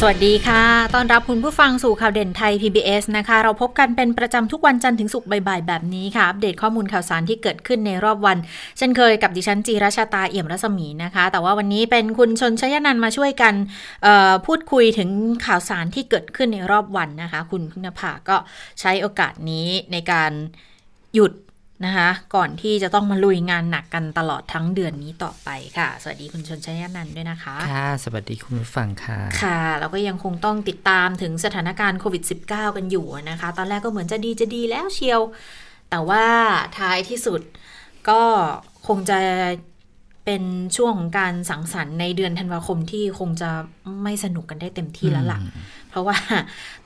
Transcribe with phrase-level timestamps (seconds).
[0.00, 0.62] สวัสดีค่ะ
[0.94, 8.36] ตอนรับคุณผู้ฟังสู่ข่าวเด่นไทย PBS นะคะ เราพบกันเป็นประจำทุกวันจันทร์ถึงศุกร์บ่ายๆแบบนี้ค่ะ อัปเดตข้อมูลข่าวสารที่เกิดขึ้นในรอบวัน
[8.78, 13.54] เช่นเคยกับดิฉันจีราชาตาเอี่ยมรัศมีนะคะ แต่ว่าวันนี้เป็นคุณชนชยนันมาช่วยกัน
[14.46, 15.10] พูดคุยถึง
[15.46, 18.36] ข่าวสารที่เกิดขึ้นในรอบวันนะคะ คุณพึ่งนภาก็
[18.80, 20.32] ใช้โอกาสนี้ในการ
[21.14, 21.32] หยุด
[21.84, 35.20] นะคะก่อนที่จะต้องมาลุยงานหนักกันตลอดทั้งเดือนนี้ต่อไปค่ะ สวัสดีคุณชนชัยนันท์ด้วยนะคะ ค่ะ สวัสดีคุณผู้ฟังค่ะ ค่ะเราก็ยังคงต้องติดตามถึงสถานการณ์โควิด -19 กันอยู่นะคะ ตอนแรกก็เหมือนจะดีจะดีแล้วเชียว
[35.90, 36.24] แต่ว่า
[36.78, 37.40] ท้ายที่สุด
[38.08, 38.20] ก็
[38.86, 39.18] คงจะ
[40.24, 40.42] เป็น
[40.76, 43.50] ช่วงของการสังสรรค์ในเดือนธันวาคมที่คงจะ
[44.02, 45.40] ไม่สนุกกันได้เต็มที่แล้วล่ะ
[45.90, 46.16] เพราะว่า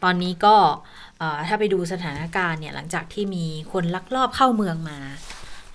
[0.02, 0.56] ตอนนี้ก็
[1.48, 4.98] ถ้าไปดูสถานการณ์เนี่ยหลังจากที่มีคนลักลอบเข้าเมืองมา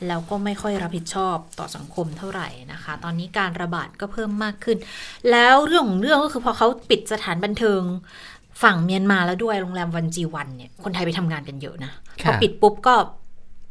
[0.07, 4.77] แล้วก็ไม่ค่อยรับผิดชอบต่อสังคมเท่าไหร่นะคะ ตอนนี้การระบาดก็เพิ่มมากขึ้น
[5.31, 7.81] แล้วเรื่องของเรื่องก็คือพอเขาปิดสถานบันเทิง
[8.63, 11.91] ฝั่งเมียนมาแล้วด้วยโรงแรมวันจีวันเนี่ยคนไทยไปทำงานกันเยอะนะ
[12.23, 12.95] พอปิดปุ๊บก็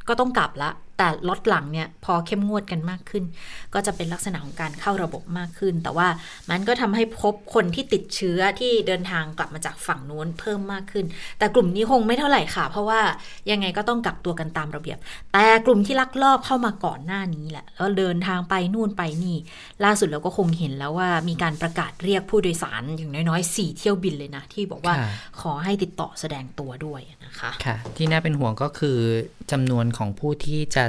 [0.09, 3.25] ก็ต้องกลับละ แต่ลดหลังเนี่ยพอเข้มงวดกันมากขึ้น
[3.75, 6.09] ก็จะเป็นลักษณะของการเข้าระบบมากขึ้น แต่ว่า
[6.51, 11.05] มันก็ทำให้พบคนที่ติดเชื้อที่เดินทางกลับมาจากฝั่งนู้นเพิ่มมากขึ้น
[11.39, 13.01] แต่กลุ่มนี้คงไม่เท่าไหร่ค่ะ เพราะว่า
[13.51, 14.99] ยังไงก็ต้องกักตัวกันตามระเบียบ
[15.33, 19.37] แต่กลุ่มที่ลักลอบเข้ามาก่อนหน้านี้แหละแล้วเดินทางไปนู่นไปนี่
[19.85, 24.95] ล่าสุดเราก็คงเห็นแล้วว่ามีการประกาศเรียกผู้โดยสารอย่างน้อยๆ4เที่ยวบินเลยนะที่บอกว่า
[25.41, 28.99] ขอให้ติดต่อแสดงตัวด้วยนะคะค่ะที่น่าเป็นห่วงก็คือ
[29.53, 30.85] จำนวนของผู้ที่จะ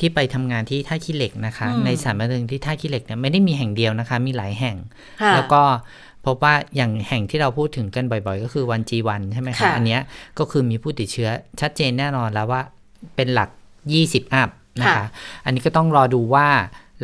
[0.00, 4.76] ที่ไปทำงานที่ท่าขี้เหล็กนะคะ ในสถานบันเทิงที่ท่าขี้เหล็กเนี่ยไม่ได้มีแห่งเดียวนะคะ มีหลายแห่ง
[5.34, 5.62] แล้วก็
[6.26, 9.98] พบว่าอย่างแห่งที่เราพูดถึงกันบ่อยๆ ก็คือวันจีวันใช่ไหมคะอันนี้
[10.38, 11.28] ก็คือมีผู้ติดเชื้อ
[11.60, 12.62] ชัดเจนแน่นอนแล้วว่า
[13.16, 13.50] เป็นหลัก
[13.92, 14.50] 20 อัพ
[14.80, 15.06] นะคะ
[15.44, 16.48] อันนี้ก็ต้องรอดูว่า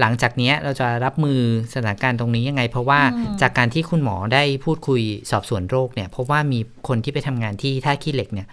[0.00, 1.39] หลังจากนี้เราจะรับมือ
[1.73, 3.00] สถานการณ์ตรงนี้ยังไง เพราะว่า
[3.43, 8.49] จากการที่คุณหมอได้พูดคุยสอบสวนโรคเนี่ยพบว่ามีคนที่ไปทำงานที่ท่าขี้เหล็กเนี่ย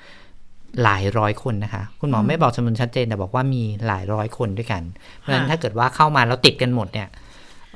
[0.83, 4.83] หลายร้อยคนนะคะ คุณหมอไม่บอกจำนวนชัดเจนแต่บอกว่ามีหลายร้อยคนด้วยกัน
[5.17, 7.07] เพราะฉะนั้นถ้าเกิดว่าเข้ามาแล้วติดกันหมดเนี่ย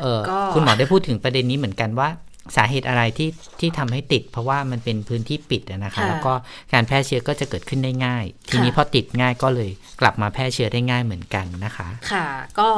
[0.01, 0.19] เออ
[0.53, 2.09] คุณหมอได้พูดถึงประเด็นนี้เหมือนกันว่า
[2.57, 6.33] สาเหตุอะไรที่ที่ทำให้ติด เพราะว่ามันเป็นพื้นที่ปิดนะคะ แล้วก็
[6.73, 9.69] การแพร่เชื้อก็จะเกิดขึ้นได้ง่าย ทีนี้พอติดง่ายก็เลย
[10.01, 12.27] กลับมาแพร่เชื้อได้ง่ายเหมือนกันนะคะ ค่ะ
[12.59, 12.69] ก็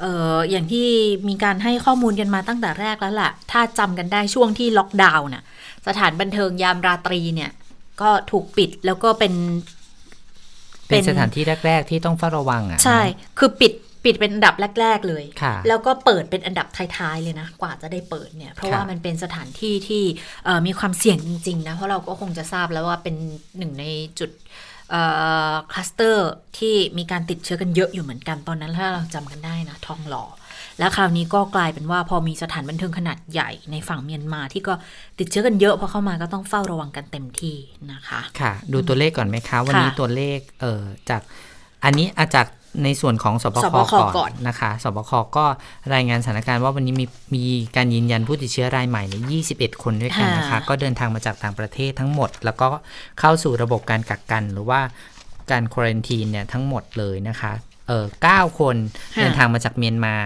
[0.00, 0.04] เอ
[0.34, 0.88] ออย่างที่
[1.28, 5.42] มีการให้ข้อมูลกันมาตั้งแต่แรกแล้วล่ะ ถ้าจำกันได้ช่วงที่ล็อกดาวน์น่ะ
[5.86, 7.50] สถานบันเทิงยามราตรีเนี่ย
[8.00, 9.34] ก็ถูกปิดแล้วก็เป็น
[10.88, 13.00] เป็นสถานที่แรก ๆ ที่ต้องเฝ้าระวังอะ ใช่
[13.38, 13.72] คือปิด
[14.04, 15.24] ปิดเป็นอันดับแรก ๆ เลย
[15.68, 16.66] แล้วก็เปิดเป็นอันดับ
[16.98, 20.04] ท้าย ๆ เลยนะ กว่าจะได้เปิดเนี่ย เพราะว่ามันเป็นสถานที่ที่
[20.66, 23.14] มีความเสี่ยงจริง ๆ นะ เพราะเราก็คงจะทราบแล้วว่าเป็น
[23.58, 23.84] หนึ่งใน
[24.18, 24.30] จุด
[25.72, 30.24] คลัสเตอร์ที่มีการติดเชื้อกันเยอะอยู่เหมือนกันตอนนั้นถ้าเราจำกันได้นะ ทองหล่อ
[30.80, 34.74] แล้วคราวนี้ก็กลายเป็นว่าพอมีสถานบันเทิงขนาดใหญ่ในฝั่งเมียนมาที่ก็
[35.18, 37.56] ติดเชื้อกันเยอะพอเข้ามาก็ต้องเฝ้าระวังกันเต็มที่
[37.92, 41.22] นะคะ ค่ะ ดูตัวเลขก่อนไหมคะ วันนี้ตัวเลขเออจาก
[41.84, 42.46] อันนี้อาจาก
[42.84, 43.56] ในส่วนของสบ
[43.90, 45.44] คก่อนนะคะสบคก็
[45.94, 47.44] รายงานสถานการณ์ว่าวันนี้มีมี
[47.76, 49.14] การยืนยันผู้ติดเชื้อรายใหม่ใน
[49.52, 52.68] 21 คนด้วยกันนะคะ ก็เดินทางมาจากต่างประเทศทั้งหมด แล้วก็
[53.20, 54.80] เข้าสู่ระบบการกักกัน หรือว่า
[55.50, 57.52] การควอนตีนเนี่ยทั้งหมดเลยนะคะ
[57.88, 58.76] เออเก้าคน
[59.20, 60.16] เดินทางมาจากเมียนมา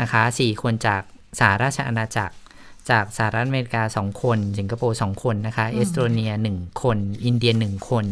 [0.00, 1.02] นะคะ4คนจาก
[1.38, 2.34] สหราชอาณาจักร
[2.90, 8.04] จากสหรัฐอเมริกา 2 คน สิงคโปร์ 2 คนนะคะเอสโตเนีย 1 คน อินเดีย 1 คน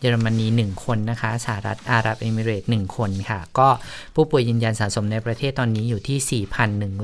[0.00, 3.68] เยอรมนี 1 คนนะคะสหรัฐอาหรับเอมิเรต1คนค่ะ ก็
[4.14, 6.44] ผู้ป่วยยืนยันสะสมในประเทศตอนนี้อยู่ที่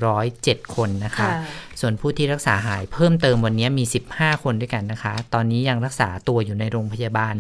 [0.03, 1.29] 4,107 คนนะคะ
[1.81, 3.85] ส่วนผู้ที่รักษาหายเพิ่มเติมวันนี้มี
[4.15, 7.35] 15 คนด้วยกันนะคะ ตอนนี้ยังรักษาตัวอยู่ในโรงพยาบาล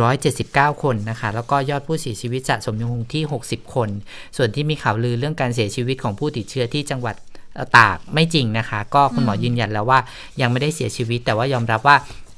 [0.00, 3.88] 179 คนนะคะ แล้วก็ยอดผู้เสียชีวิตสะสมยังคงที่ 60 คน
[4.36, 7.16] ส่วนที่มีข่าวลือเรื่องการเสียชีวิตของผู้ติดเชื้อที่จังหวัด
[7.78, 9.98] ตากไม่จริงนะคะ ก็คุณหมอยืนยันแล้วว่า
[10.40, 11.96] ยังไม่ได้เสียชีวิต แต่ว่ายอมรับว่า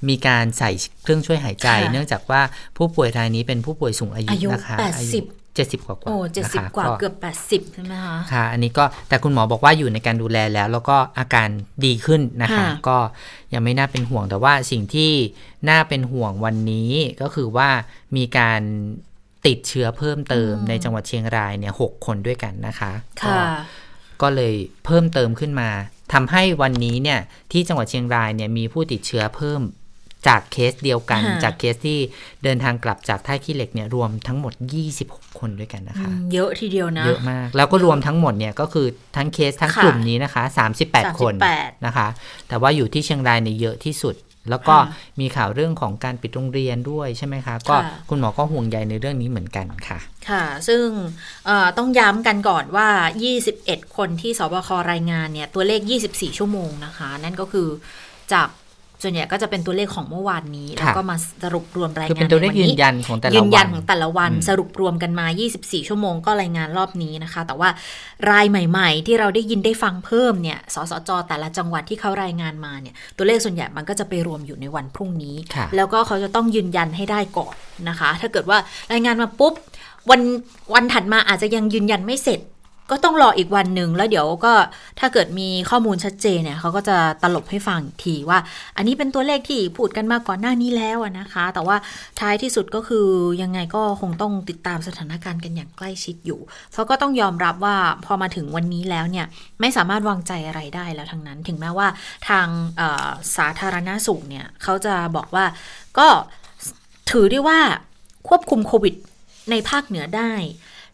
[0.08, 0.70] มีการใส่
[1.02, 2.40] เครื่องช่วยหายใจ เนื่องจากว่า
[2.76, 5.20] ผู้ป่วยรายนี้เป็นผู้ป่วยสูงอายุนะคะอายุ
[5.54, 11.48] เจ็ดสิบกว่าโอ้เจ็ดสิบกว่าเกือบแปดสิบใช่ไหมคะค่ะ อันนี้ก็แต่คุณหมอบอกว่าอยู่ในการดูแลแล้ว แล้วก็อาการ
[11.84, 12.98] ดีขึ้นนะคะ ก็
[13.52, 15.12] ยังไม่น่าเป็นห่วงแต่ว่าสิ่งที่
[15.68, 16.90] น่าเป็นห่วงวันนี้
[17.22, 17.68] ก็คือว่า
[18.16, 18.60] มีการ
[19.46, 23.42] ติดเชื้อเพิ่มเติมในจังหวัดเชียงรายเนี่ยหกคนด้วยกันนะคะค่ะ
[24.22, 24.54] ก็เลย
[24.84, 25.70] เพิ่มเติมขึ้นมา
[26.12, 27.20] ทำให้วันนี้เนี่ย
[27.52, 29.60] ที่จังหวัดเชียงรายเนี่ยมีผู้ติดเชื้อเพิ่ม
[30.28, 31.98] จากเคสเดียวกัน จากเคสที่
[32.44, 34.52] เดินทางกลับจากท่าขี้เหล็กเนี่ยรวมทั้งหมด
[34.96, 38.86] 26 คนด้วยกันนะคะ เยอะทีเดียวนะ เยอะมาก แล้วก็รวมทั้งหมดเนี่ยก็คือ
[39.16, 40.42] ทั้งเคสทั้งกลุ่มนี้นะคะ
[40.80, 41.34] 38 คน
[41.86, 42.06] นะคะ
[42.48, 44.16] แต่ว่าอยู่ที่เชียงรายในเยอะที่สุด
[44.50, 44.76] แล้วก็
[45.20, 47.76] มีข่าวเรื่องของการปิดโรงเรียนด้วยใช่ไหมคะ ก็
[48.08, 49.98] คุณหมอก็ห่วงใยในเรื่องนี้เหมือนกันค่ะ
[50.28, 50.84] ค่ะ ซึ่ง
[51.78, 52.88] ต้องย้ำกันก่อนว่า
[53.42, 55.80] 21 คนที่สบครายงานเนี่ย ตัวเลข
[56.10, 57.68] 24 ชั่วโมงนะคะ นั่นก็คือ
[58.32, 58.48] จาก
[59.02, 65.26] ส่วนใหญ่ก็จะเป็นตัวเลขของเมื่อวานนี้ แล้วก็มาสรุปรวมรายงานคือเป็นตัวเลขยืนยันของแต่ละวันยืนยันของแต่ละวันสรุปรวมกันมา
[65.58, 67.68] 24 ชั่วโมงก็รายงานรอบนี้นะคะ แต่ว่า
[68.30, 75.36] รายใหม่ ๆ ที่เราได้ยินได้ฟังเพิ่มเนี่ยสสจ แต่ละจังหวัดที่เขารายงานมาเนี่ย ตัวเลขส่วนใหญ่มันก็จะไปรวมอยู่ในวันพรุ่งนี้
[75.76, 77.54] แล้วก็เขาจะต้องยืนยันให้ได้ก่อน
[77.88, 78.58] นะคะ ถ้าเกิดว่า
[78.92, 79.54] รายงานมาปุ๊บ
[80.10, 80.20] วัน
[80.74, 82.40] วันถัดมาอาจจะยังยืนยันไม่เสร็จ
[82.90, 84.52] ก็ต้องรออีกวันหนึ่งแล้วเดี๋ยวก็
[85.00, 88.38] ถ้าเกิดมีข้อมูลชัดเจนเนี่ยเขาก็จะตลบให้ฟังทีว่า
[88.76, 91.76] อันนี้เป็นตัวเลขที่พูดกันมาก่อนหน้านี้แล้วนะคะ แต่ว่า
[92.20, 93.06] ท้ายที่สุดก็คือ
[93.42, 96.40] ยังไงก็คงต้องติดตามสถานการณ์กันอย่างใกล้ชิดอยู่
[96.72, 99.26] เพราะก็ต้องยอมรับว่าพอมาถึงวันนี้แล้วเนี่ย
[99.60, 101.88] ไม่สามารถวางใจอะไรได้แล้วทั้งนั้น ถึงแม้ว่า
[102.28, 102.46] ทาง
[103.36, 105.44] สาธารณาสุขเนี่ยเขาจะบอกว่า
[105.98, 106.08] ก็
[107.10, 107.60] ถือได้ว่า
[108.28, 108.94] ควบคุมโควิด
[109.50, 110.32] ในภาคเหนือได้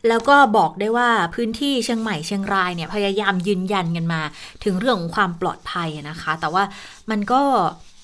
[0.09, 4.21] แล้วก็บอกได้ว่าพื้นที่เชียงใหม่เชียงรายเนี่ยพยายามยืนยันกันมา
[4.65, 6.65] ถึงเรื่องของความปลอดภัยนะคะ แต่ว่า
[7.11, 7.43] มันก็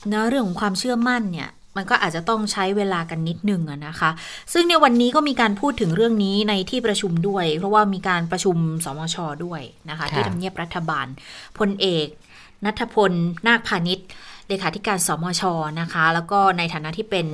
[0.09, 4.11] เนะเรื่องของความเชื่อมั่นเนี่ยมันก็อาจจะต้องใช้เวลากันนิดนึงนะคะ
[4.53, 11.07] ซึ่งในวันนี้ก็มีการพูดถึงเรื่องนี้ในที่ประชุมด้วย เพราะว่ามีการประชุมสมชด้วยนะคะ ที่ทำเนียบรัฐบาล
[11.59, 12.07] พลเอก
[12.65, 13.13] นัทพล
[13.47, 14.09] นาคพาณิชย์
[14.49, 15.43] เลขาธิการสมช
[15.81, 17.27] นะคะ แล้วก็ในฐานะที่เป็น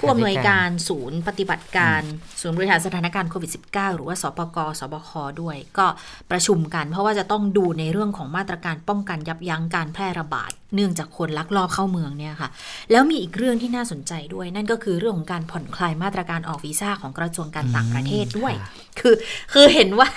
[0.00, 2.02] ผู้อำนวยการศูนย์ปฏิบัติการ
[2.40, 5.86] ศูนย์บริหารสถานการณ์โควิด -19 หรือว่าสปกสบคด้วย ก็
[6.30, 12.48] ประชุมกัน เพราะว่าจะต้องดูในเรื่องของมาตรการป้องกันยับยั้งการแพร่ระบาด เนื่องจากคนลักลอบเข้าเมืองเนี่ยค่ะ
[12.90, 18.54] แล้วมีอีกเรื่องที่น่าสนใจด้วย นั่นก็คือเรื่องของการผ่อนคลายมาตรการออกวีซ่าของกระทรวงการต่างประเทศด้วย
[19.00, 19.14] คือ
[19.52, 20.08] คือเห็นว่า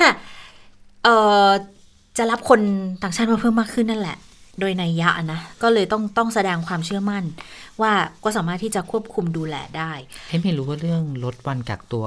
[1.03, 1.09] เอ
[1.47, 1.49] อ
[2.17, 2.61] จะรับคน
[3.03, 4.17] ต่างชาติมาเพิ่มมากขึ้นนั่นแหละ
[4.59, 7.23] โดยในยะนะ ก็เลยต้องต้องแสดงความเชื่อมั่น
[7.81, 7.91] ว่า
[8.23, 9.91] ก็สามารถที่จะควบคุมดูแลได้
[10.29, 12.05] ให้ไม่รู้ว่าเรื่องลดวันกักตัว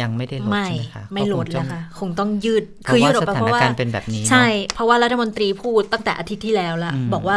[0.00, 7.36] ยังไม่ได้ลดใช่ไหมคะไม่ลดแล้วค่ะ คงต้องยืด คือยืดออกไปเพราะว่าเป็นแบบนี้ ใช่ เพราะว่ารัฐมนตรีพูดตั้งแต่อาทิตย์ที่แล้วละบอกว่า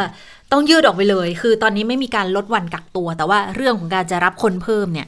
[0.52, 5.06] ต้องยืดออกไปเลย คือตอนนี้ไม่มีการลดวันกักตัว แต่ว่าเรื่องของการจะรับคนเพิ่มเนี่ย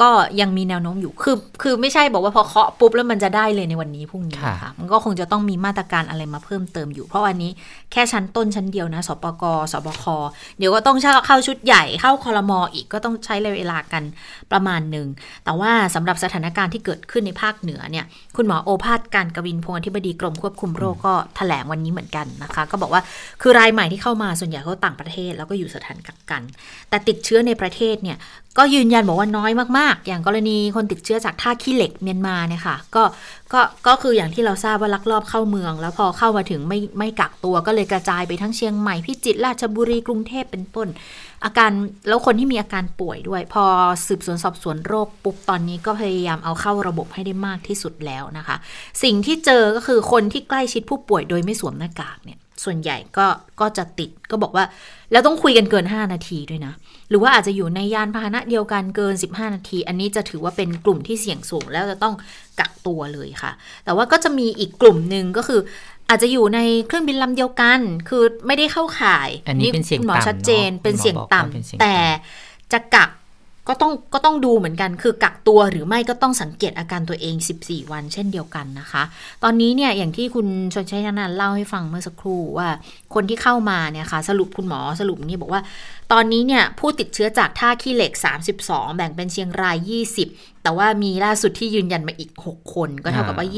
[0.00, 0.10] ก็
[0.40, 7.50] ยังมีแนวโน้มอยู่ คือ คือไม่ใช่บอกว่าพอเคาะปุ๊บแล้วมันจะได้เลยในวันนี้พรุ่งนี้ค่ะ มันก็คงจะต้องมีมาตรการอะไรมาเพิ่มเติมอยู่ เพราะวันนี้
[7.92, 10.04] แค่ชั้นต้นชั้นเดียวนะ สปก สบค
[10.58, 10.96] เดี๋ยวก็ต้อง
[11.26, 14.02] เข้าชุดใหญ่เข้าคอรมออีกก็ต้องใช้เวลากัน
[14.52, 15.06] ประมาณหนึ่ง
[15.44, 18.04] แต่ว่าสำหรับสถานการณ์ที่เกิดขึ้นในภาคเหนือเนี่ย
[18.36, 23.02] คุณหมอโอภาสการกวินพงศ์อธิบดีกรมควบคุมโรคก็แถลงวันนี้เหมือนกันนะคะ ก็บอกว่า
[23.42, 26.42] คือรายใหม่ที่เข้ามาส่วนใหญ่เขาต่างประเทศแล้วก็อยู่สถานกักกัน
[26.88, 28.16] แต่ติดเชื้อในประเทศเนี่ย
[28.58, 33.02] ก็ยืนยันบอกว่าน้อยมาก ๆ อย่างกรณีคนติดเชื้อจากท่าขี้เหล็กเมียนมาเนี่ยค่ะ ก็
[33.52, 40.88] ก็ ก็คืออย่างที่เราทราบว่าลักลอบเข้าเมือง แล้วพอเข้ามาถึงไม่ไม่กักตัวก็เลยกระจายไปทั้งเชียงใหม่พิจิตรราชบุรีกรุงเทพเป็นต้น
[41.44, 41.70] อาการ
[42.08, 43.64] แล้วคนที่มีอาการป่วยด้วย พอ
[44.06, 48.56] สืบสวนสอบสวนโรคปุ๊บตอนนี้ก็พยายามเอาเข้าระบบให้ได้มากที่สุดแล้วนะคะ
[49.02, 53.26] สิ่งที่เจอก็คือคนที่ใกล้ชิดผู้ป่วยโดยไม่สวมหน้ากากเนี่ย ส่วนใหญ่ก็
[53.60, 54.64] ก็จะติดก็บอกว่า
[55.12, 56.74] แล้วต้องคุยกันเกิน 5 นาทีด้วยนะ
[57.10, 62.14] หรือว่าอาจจะอยู่ในยานพาหนะเดียวกันเกิน 15 นาที อันนี้จะถือว่าเป็นกลุ่มที่เสี่ยงสูง แล้วจะต้อง
[62.60, 63.52] กักตัวเลยค่ะ
[63.84, 65.60] แต่ว่าก็จะมีอีกกลุ่มหนึ่งก็คือ
[66.10, 71.96] อาจจะอยู่ในเครื่องบินลำเดียวกัน คือไม่ได้เข้าข่าย อันนี้เป็นเสียงต่ำหมอชัดเจนเป็นเสียงต่ำแต่
[72.72, 73.10] จะกัก
[73.68, 77.34] ก็ต้องก็ต้องดูเหมือนกันคือกักตัวหรือไม่ก็ต้องสังเกตอาการตัวเอง
[77.64, 79.02] 14 วัน เช่นเดียวกันนะคะ
[79.42, 82.68] ตอนนี้เนี่ยอย่างที่คุณชนชัยนันเล่าให้ฟังเมื่อสักครู่ว่า
[83.14, 85.62] คนที่เข้ามาเนี่ยค่ะสรุปคุณหมอสรุปนี่บอกว่า
[86.12, 88.12] ตอนนี้เนี่ยผู้ติดเชื้อจากท่าขี้เหล็ก
[88.54, 93.48] 32 แบ่งเป็นเชียงราย 20 แต่ว่ามีล่าสุดที่ยืนยันมาอีก 6 คนก็เท่ากับว่า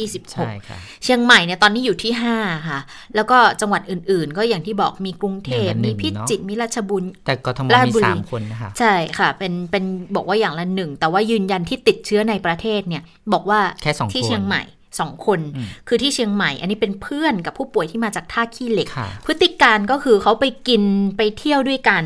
[0.46, 2.80] 26 เชียงใหม่เนี่ยตอนนี้อยู่ที่ 5 ค่ะ
[3.14, 9.84] แล้วก็จังหวัดอื่นๆ ก็อย่างที่บอกมีกรุงเทพมีพิจิตรมีราชบุรีแต่กทมมีสามคนนะคะใช่ค่ะ เป็นเป็น
[10.16, 13.02] บอกว่าอย่างละหนึ่งแต่ว่ายืนยันที่ติดเชื้อในประเทศเนี่ย
[13.32, 14.62] บอกว่าแค่สองที่เชียงใหม่
[14.98, 15.40] สองคน
[15.88, 18.88] คือที่เชียงใหม่ อันนี้เป็นเพื่อนกับผู้ป่วยที่มาจากท่าขี้เหล็ก
[19.26, 20.82] พฤติการก็คือเขาไปกิน
[21.16, 22.04] ไปเที่ยวด้วยกัน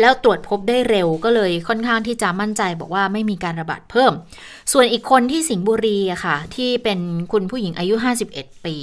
[0.00, 4.12] แล้วตรวจพบได้เร็วก็เลยค่อนข้างที่จะมั่นใจบอกว่าไม่มีการระบาดเพิ่ม
[4.72, 7.00] ส่วนอีกคนที่สิงห์บุรีอะค่ะ ที่เป็น
[7.32, 7.94] คุณผู้หญิงอายุ
[8.30, 8.76] 51 ปี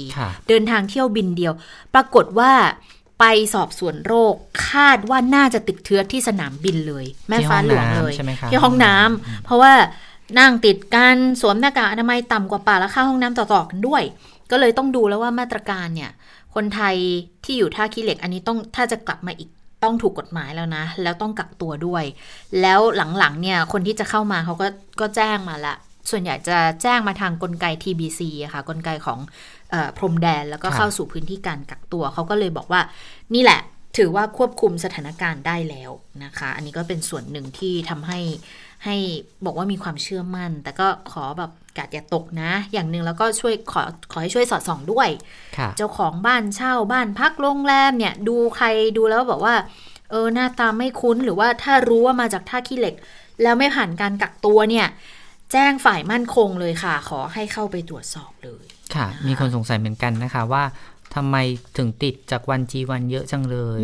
[0.48, 1.52] เดินทางเที่ยวบินเดียว
[1.94, 2.52] ปรากฏว่า
[3.20, 3.24] ไป
[3.54, 4.34] สอบสวนโรค
[4.68, 8.12] คาดว่าน่าจะติดเชื้อที่สนามบินเลย แม่ฟ้าหลวงเลย
[8.50, 9.72] ที่ห้องน้ำเพราะว่า
[10.38, 14.02] นั่งติดกันสวมหน้ากากอนามัยต่ำกว่าป่าและเข้าห้องน้ำต่อๆกันด้วย
[14.50, 16.10] ก็เลยต้องดูแล้วว่ามาตรการเนี่ย
[16.54, 16.96] คนไทย
[17.44, 19.50] ที่อยู่ท่าขี้เหล็กอันนี้ต้องถ้าจะกลับมาอีก
[19.84, 22.04] ต้องถูกกฎหมายแล้วนะ แล้วต้องกักตัวด้วย
[22.60, 22.80] แล้ว
[23.18, 24.66] หลังๆเนี่ยคนที่จะเข้ามาเขาก็
[25.00, 25.74] ก็แจ้งมาละ
[26.10, 29.18] ส่วนใหญ่จะแจ้งมาทางกลไก TBC อะค่ะ กลไกของ
[29.96, 32.80] พรมแดนแล้วก็เข้าสู่พื้นที่การกักตัวเขาก็เลยบอกว่า
[33.34, 33.60] นี่แหละ
[33.96, 35.90] ถือว่าควบคุมสถานการณ์ได้แล้ว
[36.24, 38.20] นะคะ อันนี้ก็เป็นส่วนหนึ่งที่ทำให้
[38.84, 38.96] ให้
[39.44, 45.08] บอกว่ามีความเชื่อมั่น แต่ก็ขอแบบกาดอย่าตกนะ อย่างหนึ่งแล้วก็ช่วยขอขอให้ช่วยสอดส่องด้วย
[45.76, 48.66] เจ้าของบ้านเช่าบ้านพักโรงแรมเนี่ย ดูใคร
[48.96, 49.54] ดูแล้วบอกว่า
[50.10, 52.94] เออหน้าตาไม่คุ้นหรือว่าถ้ารู้ว่ามาจากท่าขี้เหล็ก
[53.42, 54.86] แล้วไม่ผ่านการกักตัวเนี่ย
[55.52, 58.64] แจ้งฝ่ายมั่นคงเลยค่ะ ขอให้เข้าไปตรวจสอบเลย
[58.94, 60.64] ค่ะ มีคนสงสัยเหมือนกันนะคะว่า
[61.14, 61.36] ทำไม
[61.76, 63.80] ถึงติดจากวันจีวันเยอะจังเลย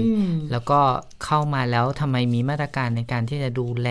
[0.51, 0.81] แล้วก็
[1.25, 3.91] เข้ามาแล้วทำไมมีมาตรการในการที่จะดูแล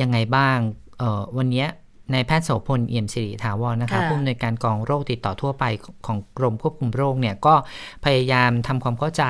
[0.00, 0.58] ยังไงบ้าง
[0.98, 1.66] เออวันนี้
[2.12, 5.64] ในแพทย์โสพลเอี่ยมสิริถาวรนะคะผู้อำนวยการกองโรคติดต่อทั่วไป
[6.06, 7.54] ของกรมควบคุมโรคเนี่ยก็
[8.04, 9.24] พยายามทำความเข้าใจ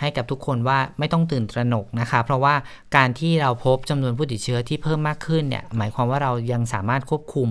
[0.00, 2.54] ให้กับทุกคนว่าไม่ต้องตื่นตระหนกนะคะ เพราะว่า
[2.96, 7.48] การที่เราพบจำนวนผู้ติดเชื้อที่เพิ่มมากขึ้นเนี่ยหมายความว่าเรายังสามารถควบคุม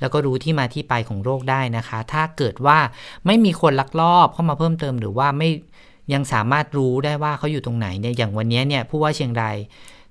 [0.00, 2.78] แล้วก็รู้ที่มาที่ไปของโรคได้นะคะ ถ้าเกิดว่า
[3.26, 5.50] ไม่มีคนลักลอบเข้ามาเพิ่มเติมหรือว่าไม่
[6.12, 9.56] ยังสามารถรู้ได้ว่าเขาอยู่ตรงไหนเนี่ยอย่างวันนี้เนี่ยผู้ว่าเชียงราย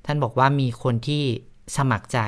[0.05, 1.23] ท่านบอกว่ามีคนที่
[1.77, 2.19] สมัครใจ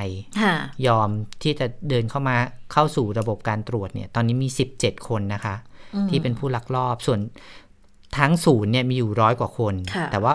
[0.87, 1.09] ยอม
[1.43, 2.35] ที่จะเดินเข้ามา
[2.73, 5.55] เข้าสู่ระบบการตรวจเนี่ย ตอนนี้มี 17 คนนะคะ
[6.09, 7.19] ที่เป็นผู้ลักลอบส่วน
[8.17, 9.73] ทั้งศูนย์เนี่ยมีอยู่ร้อยกว่าคน
[10.11, 10.33] แต่ว่า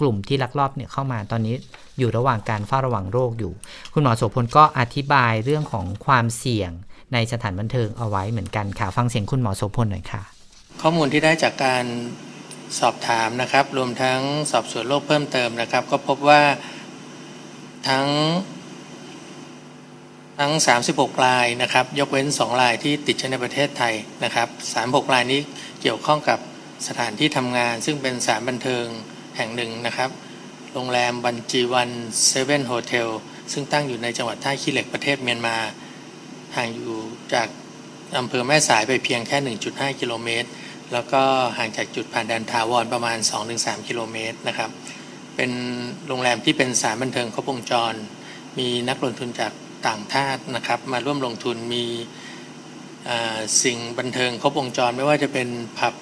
[0.00, 1.54] กลุ่มที่ลักลอบเนี่ยเข้ามาตอนนี้
[1.98, 3.52] อยู่ระหว่างการเฝ้าระวังโรคอยู่
[3.92, 6.70] คุณหมอโสพลก็อธิบายเรื่องของความเสี่ยง
[7.12, 10.22] ในสถานบันเทิงเอาไว้เหมือนกันค่ะ ฟังเสียงคุณหมอโสพลหน่อยค่ะ
[10.82, 11.84] ข้อมูลที่ได้จากการ
[12.80, 14.20] สอบถามนะครับ รวมทั้ง
[14.52, 16.40] สอบสวนโรคเพิ่มเติมนะครับ ก็พบว่า
[17.86, 18.06] ทั้ง
[20.38, 20.52] ทั้ง
[20.88, 23.94] 36 รายนะครับ ยกเว้น 2 รายที่ติดเชื้อในประเทศไทย
[24.24, 24.48] นะครับ
[25.04, 25.40] 36 รายนี้
[25.82, 26.38] เกี่ยวข้องกับ
[26.88, 28.86] สถานที่ทำงาน ซึ่งเป็นสถานบันเทิง
[29.36, 30.10] แห่งหนึ่งนะครับ
[30.72, 31.90] โรงแรมวันจีวัน
[32.26, 33.08] เซเว่นโฮเทล
[33.52, 35.56] ซึ่งตั้งอยู่ในจังหวัดท่าขี้เหล็กประเทศเมียนมา
[36.56, 36.96] ห่างอยู่
[37.34, 37.48] จาก
[38.18, 40.48] อำเภอแม่สายไปเพียงแค่ 1.5 กิโลเมตร
[40.92, 41.22] แล้วก็
[41.58, 43.18] ห่างจากจุดผ่านแดนถาวรประมาณ
[43.52, 44.70] 2-3 กิโลเมตรนะครับ
[45.38, 45.52] เป็น
[46.08, 47.94] โรงแรมที่เป็นสถานบันเทิงครบวงจร
[48.58, 49.52] มีนักลงทุนจาก
[49.88, 51.84] ต่างชาตินะครับมาร่วมลงทุนมี
[53.62, 55.94] สิ่งบันเทิงครบวงจรไม่ว่าจะเป็นผับ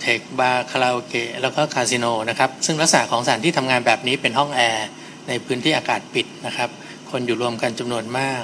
[0.00, 4.86] เธคบาร์คาราโอเกะแล้วก็คาสิโนนะครับซึ่งลักษณะของสถานที่ทำงานแบบนี้เป็นห้องแอร์
[5.28, 6.70] ในพื้นที่อากาศปิดนะครับ
[7.10, 8.42] คนอยู่รวมกันจำนวนมาก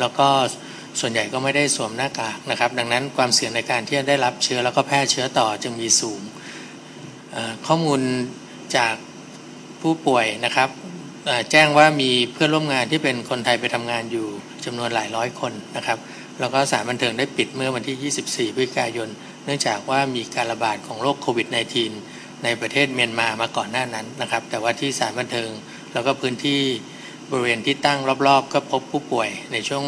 [0.00, 0.28] แล้วก็
[1.00, 6.20] ส่วนใหญ่ก็ไม่ได้สวมหน้ากากนะครับ ดังนั้นความเสี่ยงในการที่จะได้รับเชื้อแล้วก็แพร่เชื้อต่อจึงมีสูง
[7.66, 8.00] ข้อมูล
[8.76, 8.94] จาก
[9.82, 10.68] ผู้ป่วยนะครับ
[11.50, 14.26] แจ้งว่ามีเพื่อนร่วมงานที่เป็นคนไทยไปทำงานอยู่
[14.64, 15.98] จำนวนหลายร้อยคนนะครับ
[16.40, 18.12] แล้วก็สารบันเทิงได้ปิดเมื่อวันที่
[18.50, 19.08] 24 พฤศจิกายน
[19.44, 21.46] เนื่องจากว่ามีการระบาดของโรคโควิด
[21.94, 25.50] -19 ในประเทศเมียนมามาก่อนหน้านั้นนะครับ แต่ว่าที่สารบันเทิง
[25.92, 26.60] แล้วก็พื้นที่
[27.30, 29.84] บริเวณที่ตั้งรอบๆ ก็พบผู้ป่วยในช่วง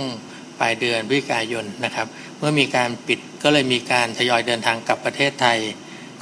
[0.60, 2.06] ปลายเดือนพฤศจิกายนนะครับ
[2.38, 5.58] เมื่อมีการปิดก็เลยมีการทยอยเดินทางกลับประเทศไทย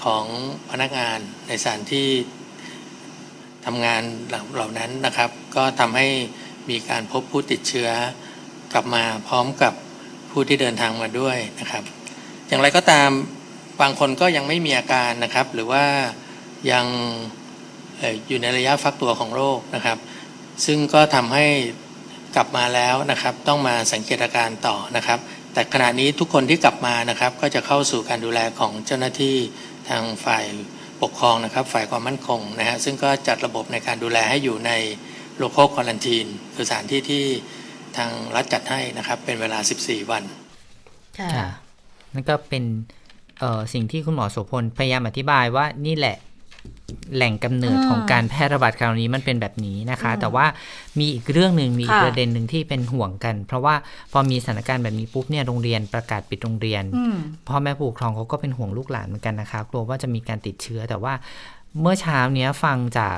[0.04, 0.24] ของ
[0.70, 2.08] พนักงานในสถานที่
[3.66, 6.06] ทำงานเหล่านั้นนะครับ ก็ทำให้
[6.70, 7.90] มีการพบผู้ติดเชื้อ
[8.72, 9.72] กลับมาพร้อมกับ
[10.30, 11.84] ผู้ที่เดินทางมาด้วยนะครับ
[12.48, 13.10] อย่างไรก็ตาม
[13.80, 15.84] บางคนก็ยังไม่มีอาการนะครับ หรือว่า
[16.72, 16.86] ยัง
[18.28, 19.98] อยู่ในระยะฟักตัวของโรคนะครับ
[20.64, 21.46] ซึ่งก็ทำให้
[22.36, 25.18] กลับมาแล้วนะครับ ต้องมาสังเกตอาการต่อนะครับ
[25.52, 29.36] แต่ขณะนี้ทุกคนที่กลับมานะครับ ก็จะเข้าสู่การดูแลของเจ้าหน้าที่
[29.88, 30.44] ทางฝ่าย
[31.02, 34.72] ปกครองนะครับฝ่ายความมั่นคงนะฮะซึ่งก็จัดระบบในการดูแลให้อยู่ใน
[35.38, 37.24] โลโก้ควอลันทีนคือสถานที่ที่
[37.96, 40.22] ทางรัฐจัดให้นะครับ เป็นเวลา 14 วัน
[41.18, 41.48] ค่ะ
[42.14, 42.64] นั่นก็เป็น
[43.72, 46.16] สิ่งที่คุณหมอโสพลพยายามอธิบายว่านี่แหละ
[47.14, 50.46] แหล่งกำเนิดของการแพร่ระบาดคราวนี้มันเป็นแบบนี้นะคะ แต่ว่า
[50.98, 53.74] มีอีกเรื่องหนึ่งมีอีกประเด็นหนึ่งที่เป็นห่วงกัน เพราะว่า
[54.12, 56.82] พอมีสถานการณ์แบบนี้ปุ๊บเนี่ยโรงเรียนประกาศปิดโรงเรียน
[57.48, 61.14] พ่อแม่ผู้ปกครองเขาก็เป็นห่วงลูกหลานเหมือนกันนะคะกลัวว่าจะมีการติดเชื้อแต่ว่า
[61.80, 63.16] เมื่อเช้าเนี้ยฟังจาก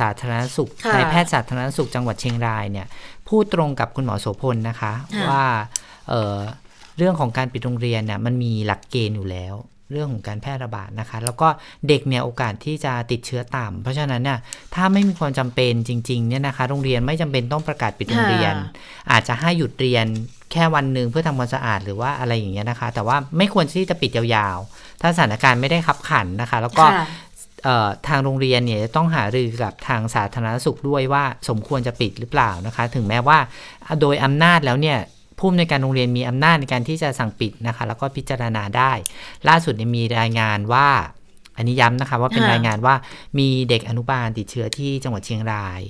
[0.00, 2.86] สาธารณสุขนายแพทย์สาธารณสุขจังหวัดเชียงรายเนี่ย
[3.28, 4.92] พูดตรงกับคุณหมอโสพลนะคะ
[5.30, 5.44] ว่า
[6.98, 9.54] เรื่องของการปิดโรงเรียนเนี่ยมันมีหลักเกณฑ์อยู่แล้ว
[9.92, 11.48] เรื่องของการแพร่ระบาดนะคะ แล้วก็
[11.88, 14.38] เด็กเนี่ยโอกาสที่จะติดเชื้อต่ำเพราะฉะนั้นเนี่ย
[14.74, 18.54] ถ้าไม่มีความจำเป็นจริงๆเนี่ยนะคะ โรงเรียนไม่จำเป็นต้องประกาศปิดโรงเรียน
[19.10, 20.06] อาจจะให้หยุดเรียน
[20.52, 26.86] แค่วันหนึ่งเพื่อทำความสะอาดหรือว่าอะไรอย่างเงี้ยนะคะ แต่ว่าไม่ควรที่จะปิดยาวๆ ถ้าสถานการณ์ไม่ได้ขับขันนะคะ แล้วก็
[28.08, 33.38] ทางโรงเรียนเนี่ยต้องหารือกับทางสาธารณสุขด้วยว่าสมควรจะปิดหรือเปล่านะคะ ถึงแม้ว่า
[34.00, 34.98] โดยอำนาจแล้วเนี่ย
[35.38, 38.92] ผู้อำนวยการโรงเรียนมีอำนาจในการที่จะสั่งปิดนะคะ แล้วก็พิจารณาได้
[39.48, 40.88] ล่าสุดมีรายงานว่า
[41.56, 42.94] อันนี้ย้ำนะคะว่าเป็นรายงานว่า
[43.38, 45.80] มีเด็กอนุบาลติดเชื้อที่จังหวัดเชียงราย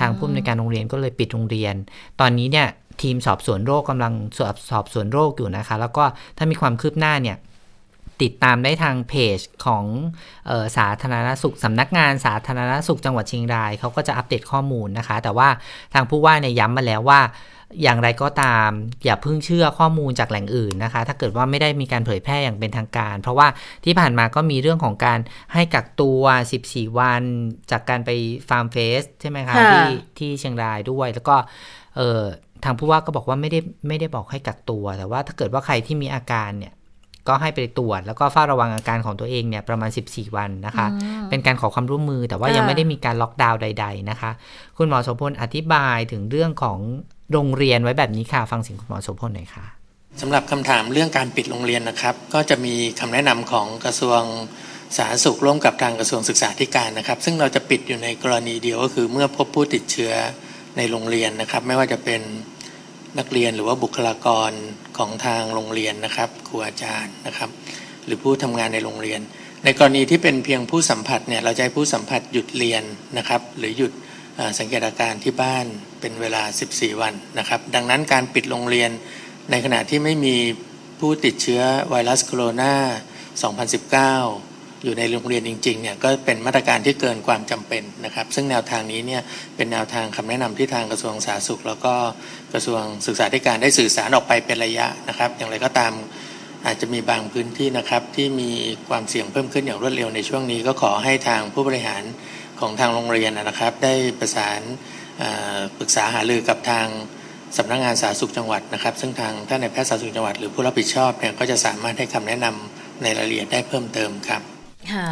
[0.00, 1.74] ทางผู้อำนวยการโรงเรียนก็เลยปิดโรงเรียน
[2.20, 2.68] ตอนนี้เนี่ย
[3.02, 6.04] ทีมสอบสวนโรคกำลังสอบสอบสวนโรคอยู่นะคะ แล้วก็
[6.36, 7.36] ถ้ามีความคืบหน้าเนี่ย
[8.22, 9.84] ติดตามได้ทางเพจของ
[10.50, 15.48] ออสาธารณสุขสำนักงานสาธารณสุขจังหวัดเชียงรายเขาก็จะอัปเดตข้อมูลนะคะ แต่ว่า
[15.94, 17.20] ทางผู้ว่าเนี่ยย้ำมาแล้วว่า
[17.82, 18.70] อย่างไรก็ตาม
[19.04, 23.48] อย่าเพิ่งเชื่อข้อมูลจากแหล่งอื่นนะคะ ถ้าเกิดว่าไม่ได้มีการเผยแพร่อย่างเป็นทางการ เพราะว่า
[23.84, 25.18] ที่ผ่านมาก็มีเรื่องของการ
[25.54, 26.22] ให้กักตัว
[26.60, 27.22] 14 วัน
[27.70, 28.10] จากการไป
[28.48, 29.86] ฟาร์มเฟสใช่ไหมคะที่
[30.18, 31.36] ที่เชียงรายด้วย แล้วก็
[31.96, 32.22] เออ
[32.64, 36.74] ทางผู้ว่าก็บอกว่าไม่ได้ไม่ได้บอกให้กักตัว แต่ว่าถ้าเกิดว่าใครที่มีอาการเนี่ย
[37.28, 40.86] ก็ให้ไปตรวจแล้วก็เฝ้าระวังอาการของตัวเองเนี่ยประมาณ 14 วันนะคะ
[41.30, 44.30] เป็นการขอความร่วมมือแต่ว่ายังไม่ได้มีการล็อกดาวน์ใด ๆนะคะ
[44.76, 46.78] คุณหมอโสพลอธิบายถึงเรื่องของ
[47.32, 49.64] โรงเรียนไว้แบบนี้ค่ะ ฟังเสียงคุณหมอโสพลหน่อยค่ะ
[50.20, 54.20] สำหรับคำถามเรื่องการปิดโรงเรียนนะครับ ก็จะมีคำแนะนำของกระทรวง
[54.96, 60.12] สาธารณสุขร่วมกับทางกระทรวงศึกษาธิการนะครับ ซึ่งเราจะปิดอยู่ในกรณีเดียวก็คือเมื่อพบผู้ติดเชื้อ
[60.76, 62.20] ในโรงเรียนนะครับ ไม่ว่าจะเป็น
[63.18, 64.50] นักเรียนหรือว่าบุคลากร
[64.98, 67.50] ของทางโรงเรียนนะครับครูอาจารย์นะครับ
[68.06, 69.20] หรือผู้ทำงานในโรงเรียน
[69.64, 72.82] ในกรณีที่เป็นเพียงผู้สัมผัสเนี่ยเราจะให้ผู้สัมผัสหยุดเรียน
[73.18, 73.92] นะครับ หรือหยุด
[74.58, 75.66] สังเกตอาการที่บ้าน
[76.00, 78.90] เป็นเวลา 14 วันนะครับ ดังนั้นการปิดโรงเรียน
[79.50, 80.36] ในขณะที่ไม่มี
[81.00, 82.74] ผู้ติดเชื้อไวรัสโคโรนา
[84.02, 89.22] 2019 อยู่ในโรงเรียนจริงๆเนี่ยก็เป็นมาตรการที่เกินความจำเป็นนะครับ ซึ่งแนวทางนี้เนี่ย
[89.56, 91.94] เป็นแนวทางคำแนะนำที่ทางกระทรวงสาธารณสุข แล้วก็
[92.52, 95.92] กระทรวงศึกษาธิการได้สื่อสารออกไปเป็นระยะนะครับ อย่างไรก็ตาม
[96.66, 98.50] อาจจะมีบางพื้นที่นะครับที่มี
[98.88, 102.02] ความเสี่ยงเพิ่มขึ้นอย่างรวดเร็วในช่วงนี้ก็ขอให้ทางผู้บริหาร
[102.60, 104.60] ของทางโรงเรียนนะครับ ได้ประสาน
[105.78, 106.86] ปรึกษาหารือกับทาง
[107.56, 114.42] สำนักงงานสาธารณสุขจังหวัดนะครับ ซึ่งทางท่านในแพทย์สาธารณสุขจังหวัดหรือผู้รับผิดชอบเนี่ยก็จะสามารถให้คำแนะนำในรายละเอียดได้เพิ่มเติมครับ
[114.92, 115.08] ค่ะ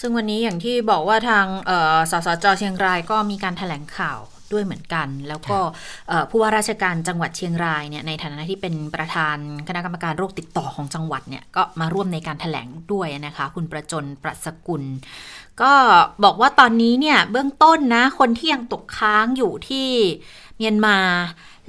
[0.00, 1.46] ซึ่งวันนี้อย่างที่บอกว่าทาง
[2.10, 4.20] สสจเชียงรายก็มีการถแถลงข่าว
[4.52, 5.58] ด้วยเหมือนกัน แล้วก็
[6.30, 9.36] ผู้ว่าราชการจังหวัดเชียงรายเนี่ยในฐานะที่เป็นประธาน
[9.68, 14.82] คณะกรรมการโรคติดต่อของจังหวัดเนี่ยก็มาร่วมในการถแถลงด้วยนะคะ คุณประจนประสกุล
[15.62, 15.72] ก็
[16.24, 19.88] บอกว่าตอนนี้เนี่ยเบื้องต้นนะ คนที่ยังตกค้างอยู่ที่
[20.56, 20.98] เมียนมา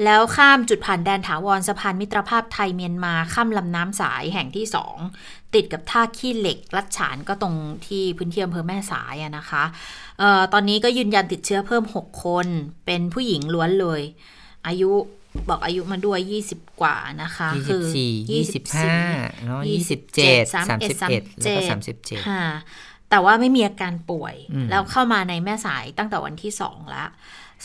[0.03, 4.97] แล้วข้ามจุดผ่านแดนถาวรสะพานมิตรภาพไทยเมียนมาข้ามลำน้ำสายแห่งที่สอง
[5.53, 7.55] ติดกับท่าขี้เหล็กลัดฉานก็ตรง
[7.87, 9.63] ที่พื้นที่อำเภอแม่สายนะคะ
[10.21, 12.47] ออตอนนี้ก็ยืนยันติดเชื้อเพิ่ม 6 คน
[12.85, 14.01] เป็นผู้หญิงล้วนเลย
[14.67, 14.91] อายุ
[15.49, 16.19] บอกอายุมาด้วย
[16.51, 17.83] 20 กว่านะคะ คือ
[18.83, 20.45] 25เนาะ27
[21.23, 21.61] 31แล้วก็
[21.93, 22.45] 37ค่ะ
[23.09, 24.35] แต่ว่าไม่มีอาการป่วย
[24.69, 27.09] แล้วเข้ามาในแม่สายตั้งแต่วันที่2แล้ว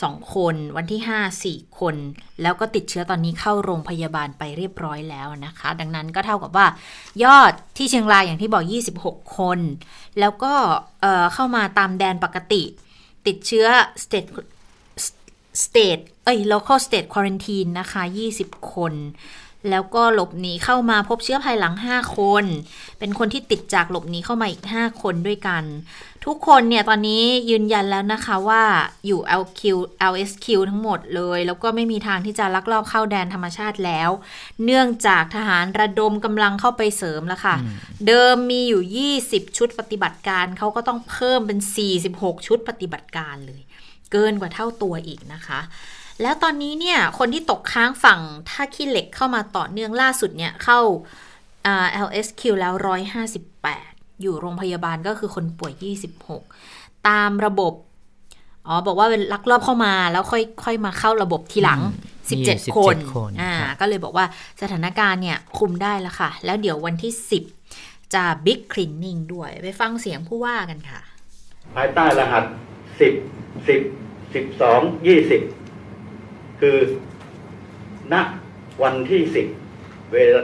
[0.03, 1.95] สองคนวันที่ห้าสี่คน
[2.41, 6.67] แล้วก็ติดเชื้อตอนนี้เข้าโรงพยาบาลไปเรียบร้อยแล้วนะคะ ดังนั้นก็เท่ากับว่า
[7.23, 8.63] ยอดที่เชียงรายอย่างที่บอก
[9.01, 9.59] 26 คน
[10.19, 10.53] แล้วก็
[11.33, 12.63] เข้ามาตามแดนปกติ
[13.27, 13.67] ติดเชื้อ
[14.03, 14.29] state
[15.63, 18.03] state เอ้ย local state quarantine นะคะ
[18.37, 18.93] 20 คน
[19.69, 22.45] แล้วก็หลบหนีเข้ามาพบเชื้อภายหลัง 5 คน
[22.99, 25.63] เป็นคนที่ติดจากหลบหนีเข้ามาอีก 5 คนด้วยกัน
[26.25, 28.63] ทุกคนเนี่ยตอนนี้ยืนยันแล้วนะคะว่า
[29.05, 29.61] อยู่ LQ
[30.11, 34.09] LSQ ทั้งหมดเลย แล้วก็ไม่มีทางที่จะลักลอบเข้าแดนธรรมชาติแล้ว
[34.63, 37.55] เนื่องจากทหารระดมกำลังเข้าไปเสริมแล้วค่ะ
[38.07, 41.59] เดิมมีอยู่ 20 ชุดปฏิบัติการเขาก็ต้องเพิ่มเป็น
[42.01, 43.61] 46 ชุดปฏิบัติการเลย
[44.11, 45.59] เกินกว่าเท่าตัวอีกนะคะ
[46.21, 50.79] แล้วตอนนี้เนี่ย คนที่ตกค้างฝั่งท่าขี้เหล็กเข้ามาต่อเนื่องล่าสุดเนี่ย เข้า
[52.07, 52.73] LSQ แล้ว
[53.47, 55.73] 158 อยู่โรงพยาบาลก็คือคนป่วย
[56.39, 57.73] 26 ตามระบบ
[58.67, 61.81] อ๋อ บอกว่าเป็นลักลอบเข้ามาแล้วค่อยค่อยมาเข้าระบบทีหลัง
[62.27, 62.95] 17 คน
[63.41, 64.25] อ่า ก็เลยบอกว่า
[64.61, 67.13] สถานการณ์เนี่ย คุมได้แล้วค่ะ แล้วเดี๋ยววันที่
[67.61, 71.01] 10 จะบิ๊กคลีนนิ่งด้วย ไปฟังเสียงผู้ว่ากันค่ะ
[71.75, 72.43] ภายใต้รหัส
[72.99, 75.62] 10 10 12 20
[76.61, 76.77] คือ
[78.13, 78.15] ณ
[78.83, 79.47] วันที่สิบ
[80.13, 80.41] เวลา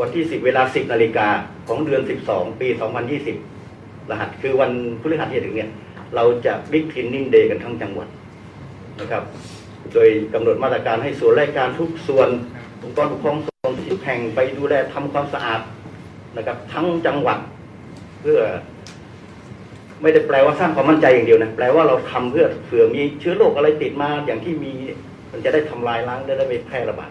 [0.00, 1.28] วันที่สิบเวลาสิบนาฬิกา
[1.68, 3.36] ของเดือนสิบสองปีสองพันยี่สิบ
[4.10, 5.70] รหัสคือวันพฤหัสที่ถึงเนี่ย
[6.14, 8.08] เราจะบิ๊กคลินนิ่งเดย์กันทั้งจังหวัด
[9.00, 9.22] นะครับ
[9.94, 12.28] โดยกำหนดมาตรการให้ส่วนราชการทุกส่วน
[12.82, 15.60] องค์กรปกครองส่วนทุกแห่งไปดูแลทำความสะอาด
[16.36, 17.38] นะครับ ทั้งจังหวัด
[18.20, 18.40] เพื่อ
[20.02, 24.72] ไม่ได้แปลว่าสร้างความมั่นใจอย่างเดียวนะแปลว่าเราทำเพื่อเผื่อมีเชื้อโรคอะไรติดมาอย่างที่มี
[25.32, 27.06] มันจะได้ทำลายล้างได้ได้ไม่แพร่ระบา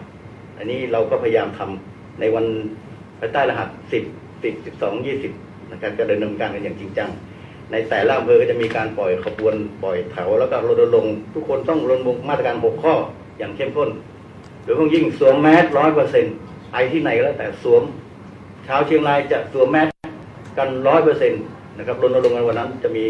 [0.58, 2.46] อันนี้เราก็พยายามทำในวัน
[3.18, 4.04] ภายใต้รหัสสิบ
[4.42, 5.32] สิบสิบสองยี่สิบ
[5.72, 7.10] นะครับก็ดำเนินการกันอย่างจริงจัง
[7.72, 12.94] ในแต่ละอำเภอก็จะมีการปล่อยขบวนปล่อยแถวแล้วก็รณรงค์ทุกคนต้องรณรงค์มาตรการหกข้อ
[13.38, 13.90] อย่างเข้มข้น
[14.64, 16.34] โดยเฉพาะยิ่งสวมแมสร้อยเปอร์เซ็นต์
[16.72, 17.82] ไอที่ไหนก็แล้วแต่สวม
[18.66, 19.88] ชาวเชียงรายจะสวมแมส
[20.58, 21.42] กันร้อยเปอร์เซ็นต์
[21.78, 23.04] นะครับรณรงค์กันวันนั้นจะมี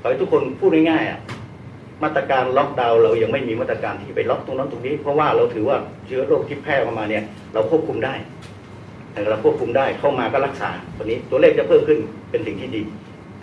[0.00, 1.18] ขอให้ทุกคนพูดง่ายๆอะ
[2.02, 8.14] มาตรการล็อกดาวน์เรายังไม่มีมาตรการที่ไปล็อกตรงนั้นตรงนี้ เพราะว่าเราถือว่าเชื้อโรคที่แพร่เข้ามาเนี่ย เราควบคุมได้
[9.30, 11.98] เราควบคุมได้เข้ามาก็รักษาตัวนี้ตัวเลขจะเพิ่มขึ้น
[12.30, 12.82] เป็นสิ่งที่ดี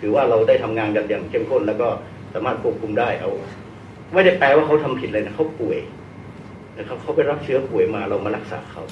[0.00, 1.88] ถือว่าเราได้ทำงานกันอย่างเข้มข้นแล้วก็
[2.34, 3.30] สามารถควบคุมได้เอา
[4.14, 5.78] ไม่ได้แปลว่าเขาทำผิดเลยนะเขาป่วย
[6.78, 8.82] นะครับเขาไปรับเชื้อป่วยมาเรามารักษาเขา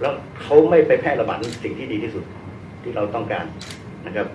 [0.00, 2.24] แล้วเขาไม่ไปแพร่ระบาดสิ่งที่ดีที่สุด
[2.82, 3.44] ที่เราต้องการ
[4.06, 4.26] นะครับ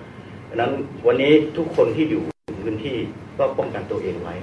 [0.48, 0.72] ดังนั้น
[1.06, 2.22] วันนี้ทุกคนที่อยู่
[2.62, 2.96] พื้นที่
[3.38, 4.34] ก็ป้องกันตัวเองไว้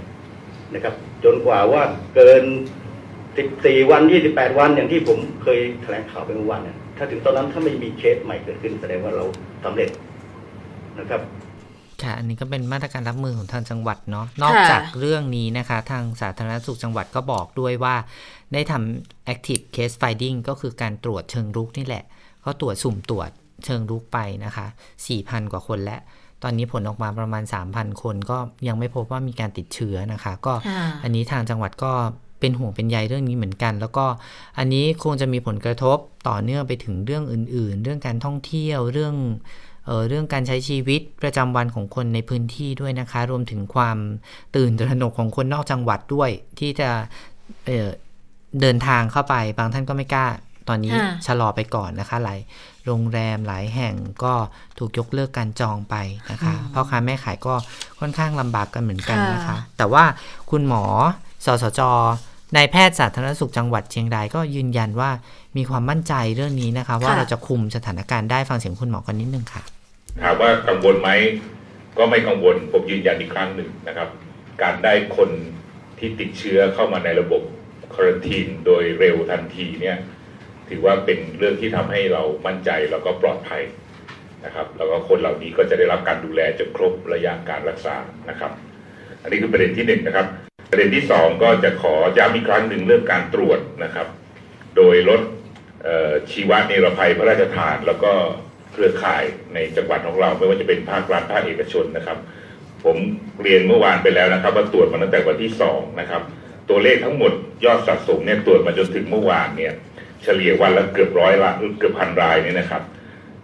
[0.76, 1.82] นะครับ จนกว่าว่า
[2.16, 2.44] เกิน
[3.18, 9.24] 14 วัน 28 วันอย่างที่ผมเคยแถลงข่าวไปเมื่อวานเนี่ยถ้าถึงตอนนั้นถ้าไม่มีเคสใหม่เกิดขึ้นแสดงว่าเรา
[9.64, 9.90] สำเร็จ
[11.00, 11.22] นะครับ
[12.02, 17.96] ค่ะอันนี้ก็เป็นมาตรการรับมือของทางจังหวัดเนาะนอกจากเรื่องนี้นะคะ ทางสาธารณสุขจังหวัดก็บอกด้วยว่า
[18.54, 22.04] ได้ทำ active case finding ก็คือการตรวจเชิงรุกนี่แหละ
[22.46, 23.30] ก็ตรวจสุ่มตรวจ
[23.66, 24.66] เชิงรุกไปนะคะ
[25.10, 25.98] 4,000 กว่าคนและ
[26.48, 30.54] ตอนนี้ผลออกมาประมาณ 3,000 คนก็ยังไม่พบว่ามีการติดเชื้อนะคะ ก็
[31.04, 31.92] อันนี้ทางจังหวัดก็
[32.40, 34.06] เป็นห่วงเป็นใยเรื่องนี้เหมือนกัน แล้วก็
[34.58, 39.16] อันนี้คงจะมีผลกระทบต่อเนื่องไปถึงเรื่องอื่น ๆ เรื่องการท่องเที่ยวเรื่อง
[39.86, 43.98] เเรื่องการใช้ชีวิตประจำวันของคนในพื้นที่ด้วยนะคะ รวมถึงความ
[44.56, 46.30] ตื่นตระหนกของคนนอกจังหวัดด้วย
[46.60, 46.90] ที่จะ
[47.66, 50.28] เเดินทางเข้าไป บางท่านก็ไม่กล้า
[50.70, 50.94] ตอนนี้
[51.26, 52.40] ชะลอไปก่อนนะคะหลาย
[52.86, 54.34] โรงแรมหลายแห่งก็
[54.78, 55.96] ถูกยกเลิกการจองไป
[56.32, 57.54] นะคะพ่อค้าแม่ขายก็
[58.00, 60.04] ค่อนข้างลำบากกันเหมือนกันนะคะ แต่ว่า
[60.52, 60.84] คุณหมอ
[61.46, 61.82] สสจ
[62.56, 65.10] นายแพทย์สาธารณสุขจังหวัดเชียงรายก็ยืนยันว่า
[65.58, 69.62] มีความมั่นใจเรื่องนี้นะคะ ว่าเราจะคุมสถานการณ์ได้ฟังเสียงคุณหมอกันนิดนึงค่ะ
[70.22, 71.10] ถามว่ากังวลไหม
[71.98, 74.10] ก็ไม่กังวลผมยืนยันอีกครั้งหนึ่งนะครับ
[74.62, 75.30] การได้คน
[76.00, 77.42] ที่ติดเชื้อเข้ามาในระบบ
[77.94, 79.98] คารทีนโดยเร็วทันทีเนี่ย
[80.70, 83.64] ถือว่าเป็นเรื่องที่ทำให้เรามั่นใจแล้วก็ปลอดภัย
[84.46, 87.96] นะครับแล้วก็คนเหล่านี้ก็จะได้รับการดูแลจนครบระยะการรักษา
[88.30, 88.52] นะครับ
[89.22, 90.28] อันนี้คือประเด็นที่หนึ่งนะครับ
[90.72, 94.08] ประเด็นที่สองก็จะขอย้ำอีกครั้งหนึ่งเรื่องการตรวจนะครับ
[94.76, 95.22] โดยลด
[96.32, 98.12] ชีวนิรภัยพระราชทาน แล้วก็
[98.74, 99.24] เครือข่าย
[99.54, 102.18] ในจังหวัดของเรา ไม่ว่าจะเป็นภาครัฐภาคเอกชนนะครับ
[102.84, 102.98] ผม
[103.44, 106.22] เรียนเมื่อวานไปแล้วนะครับ ว่าตรวจมาตั้งแต่วันที่สองนะครับ
[106.70, 107.32] ตัวเลขทั้งหมด
[107.66, 109.74] ยอดสะสมเนี่ยตรวจมาจนถึงเมื่อวานเนี่ย
[110.26, 112.84] เฉลี่ยวันละเกือบร้อยละเกือบพันรายเนี่ยนะครับ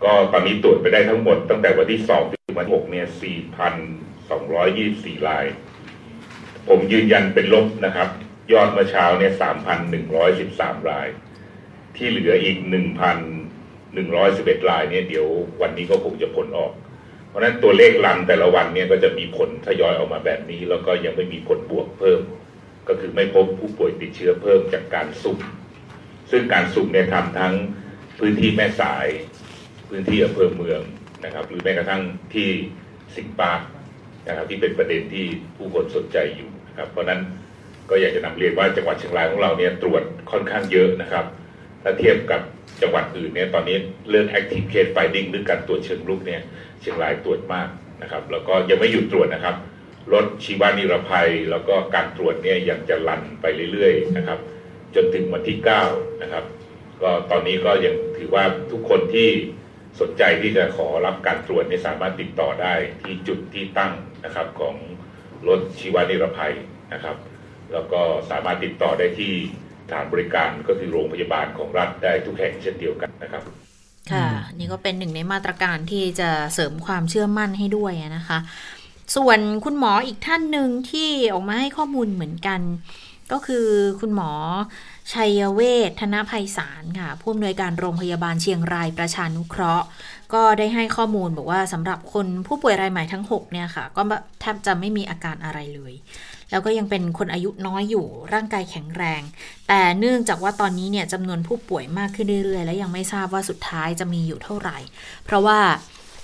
[0.04, 3.74] ก็ตอนนี้ตรวจไปได้ทั้งหมดตั้งแต่วันที่สองถึงวันหกเนี่ยสี่พัน
[4.30, 5.46] สองร้อยยี่สี่ราย
[6.70, 8.10] ผมยืนยันเป็นลบนะครับ
[8.52, 11.08] ยอดเมื่อเช้าเนี่ยสามพันหนึ่งร้อยสิบสามราย
[11.96, 13.17] ที่เหลืออีกหนึ่งพัน
[13.94, 15.28] 111รายเนี่ยเดี๋ยว
[15.62, 16.72] วันนี้ก็คงจะผลออก
[17.28, 22.22] เพราะฉะนั้นตัวเลขลันแต่ละวันเนี่ยก็จะมีผลทยอยออกมาแบบนี้ แล้วก็ยังไม่มีผลบวกเพิ่ม
[22.88, 25.39] ก็คือไม่พบผู้ป่วยติดเชื้อเพิ่มจากการสุ่ม
[26.32, 27.54] ซึ่งการสุ่มเนี่ยทำทั้ง
[28.20, 29.08] พื้นที่แม่สาย
[29.89, 30.82] พื้นที่อำเภอเมือง
[31.26, 32.02] นะครับ หรือแม้กระทั่ง
[32.34, 32.50] ที่
[33.15, 33.67] สิงปาร์
[34.28, 35.26] นะครับที่เป็นประเด็นที่
[35.58, 37.22] ผู้คนสนใจอยู่นะครับ เพราะนั้น
[37.89, 41.26] ก็อยากจะนำเรียนว่าจังหวัดเชียงรายของเราเนี่ยตรวจค่อนข้างเยอะนะครับ
[41.84, 42.41] ถ้าเทียบกับ
[42.82, 43.78] จังหวัดอื่นเนี่ยตอนนี้
[44.10, 46.41] เรื่อง active case finding หรือการตรวจเชิงรุกเนี่ย
[46.82, 47.67] เชียงรายตรวจมาก
[48.02, 49.56] นะครับ แล้วก็ยังไม่หยุดตรวจนะครับ
[50.13, 54.39] ลดชีวานิรภัย แล้วก็การตรวจเนี่ยยังจะลันไปเรื่อยๆนะครับ
[54.95, 55.58] จนถึงวันที่
[55.89, 56.43] 9 นะครับ
[57.01, 59.30] ก็ตอนนี้ก็ยังถือว่าทุกคนที่
[60.01, 63.93] สนใจที่จะขอรับการตรวจเนี่ยสามารถติดต่อได้ที่จุดที่ตั้ง
[64.25, 64.75] นะครับของ
[65.47, 66.54] รถชีวานิรภัย
[66.93, 67.15] นะครับ
[67.73, 68.01] แล้วก็
[68.32, 69.34] สามารถติดต่อได้ที่
[69.91, 73.43] ถานบริการก็คือโรงพยาบาลของรัฐได้ทุกแห่งเช่นเดียวกันนะครับ
[74.12, 74.27] ค่ะ
[74.60, 78.39] นี่ก็เป็นหนึ่งในมาตรการที่จะเสริมความเชื่อมั่นให้ด้วยนะคะ
[79.15, 82.62] ส่วนคุณหมออีกท่านหนึ่งที่ออกมาให้ข้อมูลเหมือนกัน
[83.32, 83.67] ก็คือ
[84.00, 84.32] คุณหมอ
[85.13, 89.86] ชัยเวทธนภัยสารค่ะ ผู้อำนวยการโรงพยาบาลเชียงรายประชานุเคราะห์
[90.34, 94.02] ก็ได้ให้ข้อมูลบอกว่าสำหรับคนผู้ป่วยรายใหม่ทั้ง 6 เนี่ยค่ะ ก็
[94.41, 95.94] แทบจะไม่มีอาการอะไรเลย
[96.52, 99.22] แล้วก็ยังเป็นคนอายุน้อยอยู่ร่างกายแข็งแรง
[99.67, 104.78] แต่เนื่องจากว่าตอนนี้เนี่ยจำนวนผู้ป่วยมากขึ้นเรื่อยๆ และยังไม่ทราบว่าสุดท้ายจะมีอยู่เท่าไหร่
[105.26, 105.60] เพราะว่า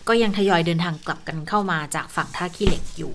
[0.08, 3.14] ก็ยังทยอยเดินทางกลับกันเข้ามาจากฝั่งท่าขี้เหล็กอยู่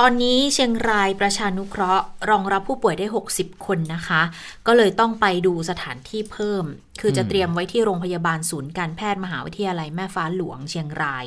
[0.00, 3.06] ตอนนี้เชียงรายประชานุเคราะห์ รองรับผู้ป่วยได้
[3.36, 4.22] 60 คนนะคะ
[4.66, 6.64] ก็เลยต้องไปดูสถานที่เพิ่ม
[7.00, 11.26] คือจะเตรียมไว้ที่โรงพยาบาลศูนย์การแพทย์มหาวิทยาลัยแม่ฟ้าหลวงเชียงราย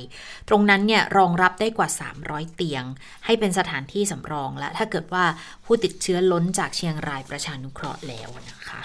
[0.49, 1.89] ตรงนั้นเนี่ยรองรับได้กว่า
[2.21, 2.83] 300 เตียง
[3.25, 5.25] ให้เป็นสถานที่สำรองและ ถ้าเกิดว่า
[5.65, 8.81] ผู้ติดเชื้อล้นจากเชียงรายประชานุเคราะห์แล้วนะคะ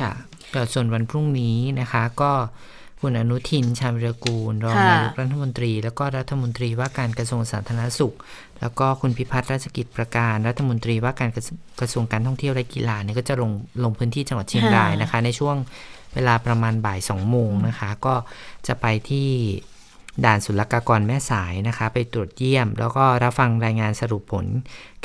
[0.00, 0.12] ค่ะ
[0.72, 2.32] ส่วนวันพรุ่งนี้นะคะก็
[3.02, 8.14] คุณอนุทินชาญวิรกูลรองนายกรัฐมนตรี แล้วก็รัฐมนตรีว่าการกระทรวงสาธารณสุข
[8.60, 11.30] แล้วก็คุณพิพัฒน์ราชกิจประการรัฐมนตรีว่าการ
[11.80, 13.52] กระทรวงการท่องเที่ยวและกีฬาเนี่ยก็จะลง
[13.84, 15.56] ลงพื้นที่จังหวัดเชียงรายนะคะ ในช่วง
[16.14, 18.14] เวลาประมาณบ่ายสองโมงนะคะ ก็
[18.66, 19.28] จะไปที่
[20.24, 24.46] ด่านศุลกากรแม่สายนะคะ ไปตรวจเยี่ยม แล้วก็รับฟังรายงานสรุปผล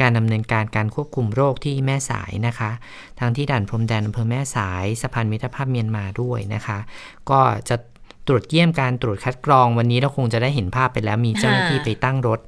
[0.01, 2.71] การดำเนินการการควบคุมโรคที่แม่สายนะคะ
[3.19, 6.77] ทั้งที่ด่านพรมแดนอำเภอแม่สายสะพานมิตรภาพเมียนมาด้วยนะคะ
[7.29, 7.39] ก็
[7.69, 7.75] จะ
[8.27, 12.39] ตรวจเยี่ยมการตรวจคัดกรองวันนี้เราคงจะได้เห็นภาพไปแล้วมีเจ้าหน้าที่ไปตั้งรถ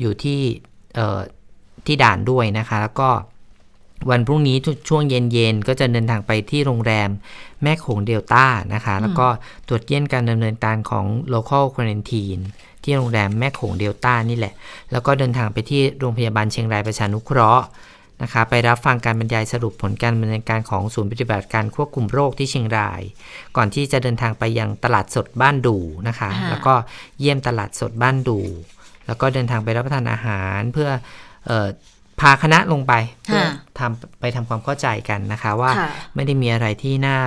[0.00, 0.40] อยู่ที่
[1.86, 3.10] ที่ด่านด้วยนะคะ แล้วก็
[4.10, 4.56] วันพรุ่งนี้
[4.88, 7.08] ช่วงเย็นๆ ก็จะเดินทางไปที่โรงแรม
[7.62, 9.26] แม่โขงเดลต้านะคะ แล้วก็
[9.68, 12.42] ตรวจเยี่ยมการดำเนินการของ local quarantine
[12.82, 14.54] ที่โรงแรมแม่โขงเดลต้านี่แหละ
[14.92, 17.64] แล้วก็เดินทางไปที่โรงพยาบาลเชียงรายประชานุเคราะห์
[18.22, 23.02] นะคะ ไปรับฟังการบรรยายสรุปผลการดำเนินการของศูนย์ปฏิบัติการควบคุมโรคที่เชียงราย
[23.56, 25.76] ก่อนที่จะเดินทางไปยังตลาดสดบ้านดู
[26.08, 26.74] นะคะ แล้วก็
[27.20, 28.38] เยี่ยมตลาดสดบ้านดู
[29.06, 30.88] แล้วก็เดินทางไปรับประทานอาหารเพื่อ
[32.20, 32.92] พาคณะลงไป
[33.24, 33.42] เพื่อ
[33.78, 35.70] ทำไปทำความเข้าใจกันนะคะ ว่า
[36.14, 37.18] ไม่ได้มีอะไรที่น่า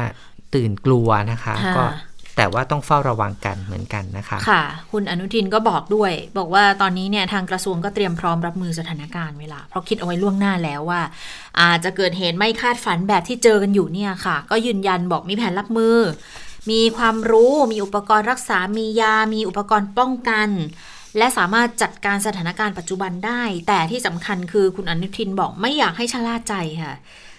[0.56, 1.86] ตื่นกลัวนะคะ ก็
[2.38, 11.02] แต่ว่าต้องเฝ้าระวังกันเหมือนกันนะคะ ค่ะ คุณอนุทินก็บอกด้วย บอกว่าตอนนี้เนี่ยทางกระทรวงก็เตรียมพร้อมรับมือสถานการณ์เวลา เพราะคิดเอาไว้ล่วงหน้าแล้วว่า
[11.62, 15.98] อาจจะเกิดเหตุไม่คาดฝันแบบที่เจอกันอยู่เนี่ยค่ะ ก็ยืนยันบอกมีแผนรับมือ
[16.72, 20.50] มีความรู้ มีอุปกรณ์รักษา มียา มีอุปกรณ์ป้องกัน
[21.18, 26.54] และสามารถจัดการสถานการณ์ปัจจุบันได้ แต่ที่สำคัญคือคุณอนุทินบอกไม่อยากให้ชะล่าใจ
[26.84, 26.96] ค่ะ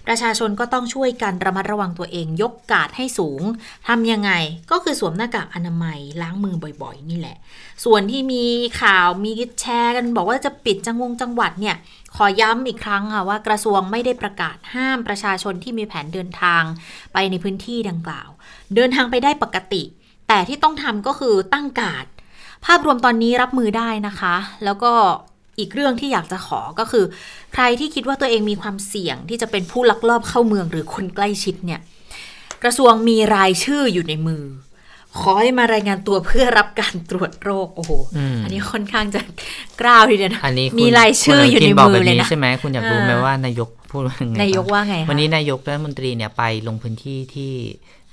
[0.07, 3.43] ประชาชนก็ต้องช่วยกันระมัดระวังตัวเอง ยกกาดให้สูง
[3.88, 4.33] ทำยังไง
[4.71, 7.37] ก็คือสวมหน้ากากอนามัยล้างมือบ่อยๆ นี่แหละ
[7.85, 8.45] ส่วนที่มี
[8.83, 11.77] ข่าวมีแชร์กันบอกว่าจะปิดจังวงจังหวัดเนี่ย
[12.17, 16.62] ขอย้ำอีกครั้งค่ะว่ากระทรวงไม่ได้ประกาศห้ามประชาชนที่มีแผนเดินทาง
[17.12, 18.29] ไปในพื้นที่ดังกล่าว
[18.75, 19.83] เดินทางไปได้ปกติ
[20.29, 22.07] แต่ที่ต้องทำก็คือตั้งกาด
[22.66, 24.92] ภาพรวมตอนนี้รับมือได้นะคะ แล้วก็
[25.59, 27.05] อีกเรื่องที่อยากจะขอก็คือ
[27.55, 31.81] ใครที่คิดว่าตัวเองมีความเสี่ยงที่จะเป็นผู้ลักลอบเข้าเมืองหรือคนใกล้ชิดเนี่ย
[32.62, 34.42] กระทรวงมีรายชื่ออยู่ในมือ
[35.21, 37.92] ขอให้มารายงานตัวเพื่อรับการตรวจโรคโอ้โห
[38.44, 39.21] อันนี้ค่อนข้างจะ
[39.81, 40.40] กล้าวทีเดียวนะ
[40.81, 47.53] มีรายชื่ออยู่ในมือเลยนะใช่ไหมคุณอยากรู้ไหมว่านายกพูดว่าไงนายกว่าไงวันนี้นายกรัฐมนตรีเนี่ยไปลงพื้นที่ที่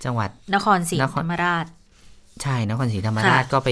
[0.04, 1.66] จังหวัดนครศรีธรรมราช
[2.42, 3.70] ใช่นครศรีธรรมราชก็ไป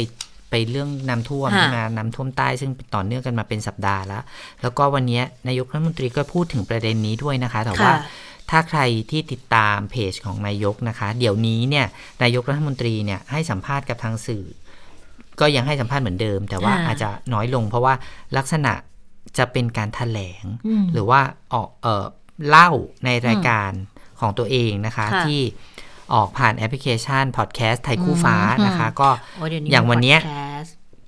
[0.53, 4.23] ไปเรื่องน้าท่วมใช่ไหมน้ำท่วมใต้ซึ่งต่อเนื่องกันมาเป็นสัปดาห์แล้ว
[4.61, 7.91] แล้วก็วันนี้นายกรัฐมนตรีก็พูดถึงประเด็นนี้ด้วยนะคะ แต่ว่า
[8.49, 11.85] ถ้าใครที่ติดตามเพจของนายกนะคะ เดี๋ยวนี้เนี่ย
[12.23, 14.45] นายกรัฐมนตรีเนี่ยให้สัมภาษณ์กับทางสื่อ
[15.39, 17.93] ก็ยังให้สัมภาษณ์เหมือนเดิม แต่ว่าอาจจะน้อยลงเพราะว่า
[18.37, 18.73] ลักษณะ
[19.37, 20.43] จะเป็นการถแถลง
[20.93, 21.21] หรือว่า
[21.53, 22.05] ออกเออ
[22.47, 22.69] เล่า
[23.05, 23.71] ในรายการ
[24.19, 25.41] ของตัวเองนะคะที่
[26.13, 28.35] ออกผ่านแอปพลิเคชันพอดแคสต์ไทยคู่ฟ้า
[28.65, 29.09] นะคะ ก็
[29.71, 30.15] อย่างวันนี้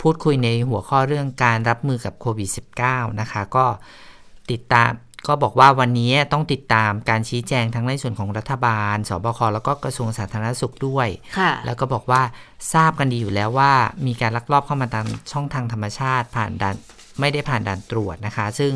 [0.01, 2.49] พูดคุยในหัวข้อเรื่องการรับมือกับโควิด
[2.84, 3.65] -19 นะคะ ก็
[4.51, 4.91] ติดตาม
[5.27, 11.08] ก็บอกว่าวันนี้ต้องติดตามการชี้แจงทั้งในส่วนของรัฐบาล สบค แล้วก็กระทรวงสาธารณสุขด้วย
[11.65, 12.21] แล้วก็บอกว่า
[12.73, 13.73] ทราบกันดีอยู่แล้วว่า
[14.05, 16.75] มีการลักลอบเข้ามาตามช่องทางธรรมชาติผ่านด่าน
[17.19, 18.73] ไม่ได้ผ่านด่านตรวจนะคะ ซึ่ง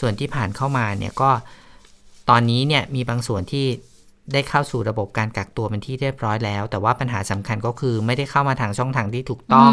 [0.00, 1.30] ส่วนที่ผ่านเข้ามาเนี่ยก็
[2.30, 3.66] ตอนนี้เนี่ยมีบางส่วนที่
[4.32, 9.72] ได้เข้าสู่ระบบการกักตัวเป็นที่เรียบร้อยแล้ว แต่ว่าปัญหาสำคัญก็คือไม่ได้เข้ามาทางช่องทางที่ถูกต้อง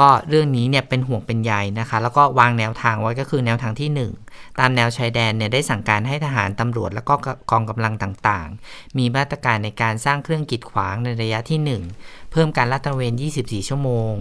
[0.00, 7.14] ก็เรื่องนี้เนี่ยเป็นห่วงเป็นใยนะคะ แล้วก็วางแนวทางไว้ก็คือแนวทางที่ 1 ตามแนวชายแดนเนี่ยได้สั่งการให้ทหารตำรวจ แล้วก็
[7.50, 14.12] กองกำลังต่างๆ มีมาตรการในการสร้างเครื่องกีดขวางในระยะที่ 1 เพิ่มการลาดตระเวน 24 ชั่วโมง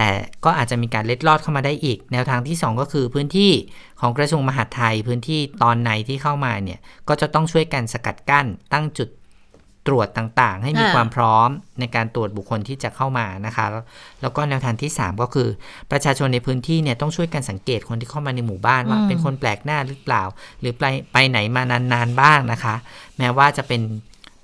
[0.00, 0.12] แต่
[0.44, 3.52] ก็อาจจะมีการเล็ดลอดเข้ามาได้อีก แนวทางที่ 2 ก็คือพื้นที่
[4.00, 9.08] ของกระทรวงมหาดไทย พื้นที่ตอนในที่เข้ามาเนี่ยก็จะต้องช่วยกันสกัดกั้น ตั้งจุด
[9.86, 11.48] ตรวจต่างๆ ให้มีความพร้อม
[11.80, 13.66] ในการตรวจบุคคลที่จะเข้ามานะคะ
[14.20, 15.48] แล้วก็แนวทางที่ 3 ก็คือ
[15.90, 20.22] ประชาชนในพื้นที่เนี่ยต้องช่วยกันสังเกตคนที่เข้ามาในหมู่บ้านว่าเป็นคนแปลกหน้าหรือเปล่า
[20.60, 22.74] หรือไปไปไหนมานานๆบ้างนะคะ
[23.18, 23.80] แม้ว่าจะเป็น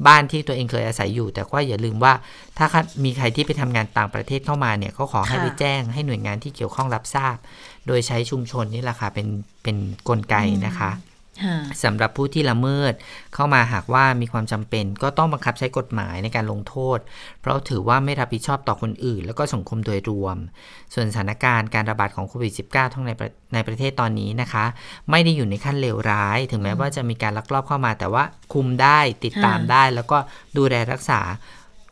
[0.07, 2.13] บ้านที่ตัวเองเคยอาศัยอยู่ แต่ก็อย่าลืมว่า
[2.59, 2.67] ถ้า
[3.05, 7.37] มีใครที่ไปทำงานต่างประเทศเข้ามาเนี่ยก็ขอให้ไปแจ้งให้หน่วยงานที่เกี่ยวข้องรับทราบ
[7.87, 9.27] โดยใช้ชุมชนนี่แหละค่ะเป็น
[9.63, 9.79] เป็นน
[10.09, 10.91] กลไกนะคะ
[11.85, 12.92] สำหรับผู้ที่ละเมิด
[13.35, 16.99] เข้ามาหากว่ามีความจำเป็น ก็ต้องบังคับใช้กฎหมายในการลงโทษ
[17.40, 20.37] เพราะถือว่าไม่รับผิดชอบต่อคนอื่น แล้วก็สังคมโดยรวม
[20.94, 23.11] ส่วนสถานการณ์การระบาดของโควิด -19 ทั้งใน
[23.55, 24.64] ในประเทศตอนนี้นะคะ
[25.11, 30.18] ไม่ได้อยู่ในขั้นเลวร้าย ถึงแม้ว่าจะมีการลักลอบเข้ามา แต่ว่าคุมได้ติดตามได้ แล้วก็
[30.57, 31.20] ดูแลรักษา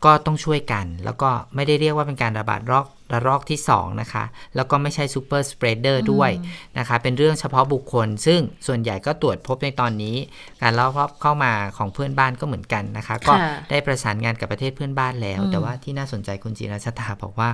[0.05, 4.23] ก็ต้องช่วยกัน แล้วก็ไม่ได้เรียกว่าเป็นการระบาดรอก ระลอกที่ 2 นะคะ
[4.55, 6.31] แล้วก็ไม่ใช่ซูเปอร์สเปรดเดอร์ด้วย
[6.77, 10.15] นะคะ เป็นเรื่องเฉพาะบุคคล ซึ่งส่วนใหญ่ก็ตรวจพบในตอนนี้
[10.61, 13.33] การลอบเข้ามาของเพื่อนบ้านก็เหมือนกันนะคะ ก็
[13.69, 17.49] ได้ประสานงานกับประเทศเพื่อนบ้านแล้ว แต่ว่าที่น่าสนใจคุณจีรชตาบอกว่า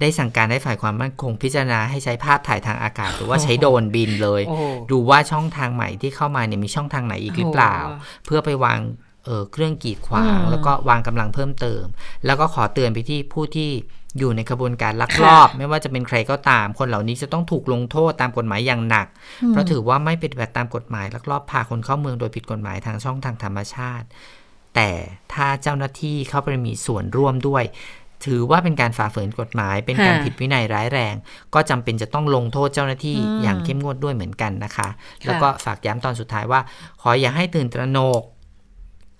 [0.00, 4.42] ได้สั่งการให้ฝ่ายความมั่นคงพิจารณาให้ใช้ภาพถ่ายทางอากาศ หรือว่าใช้โดนบินเลย
[4.90, 7.76] ดูว่าช่องทางใหม่ที่เข้ามาเนี่ยมีช่องทางไหนอีกหรือเปล่า
[8.26, 8.78] เพื่อไปวาง
[9.24, 11.84] เออเครื่องกีดขวาง แล้วก็วางกำลังเพิ่มเติม
[12.26, 13.70] แล้วก็ขอเตือนไปที่ผู้ที่
[14.18, 19.06] อยู่ในกระบวนการลักลอบ ไม่ว่าจะเป็นใครก็ตาม คนเหล่านี้จะต้องถูกลงโทษตามกฎหมายอย่างหนัก
[19.48, 24.06] เพราะถือว่าไม่ปฏิบัติตามกฎหมายลักลอบพาคนเข้าเมืองโดยผิดกฎหมายทางช่องทางธรรมชาติ
[24.74, 24.90] แต่
[25.32, 27.64] ถ้าเจ้าหน้าที่เข้าไปมีส่วนร่วมด้วย
[28.24, 31.14] ถือว่าเป็นการฝ่าฝืนกฎหมาย เป็นการผิดวินัยร้ายแรง
[31.54, 34.88] ก็จำเป็นจะต้องลงโทษเจ้าหน้าที่อย่างเข้มงวดด้วยเหมือนกันนะคะ
[35.26, 36.60] แล้วก็ฝากย้ำตอนสุดท้ายว่า
[37.02, 38.22] ขออย่าให้ตื่นตระหนก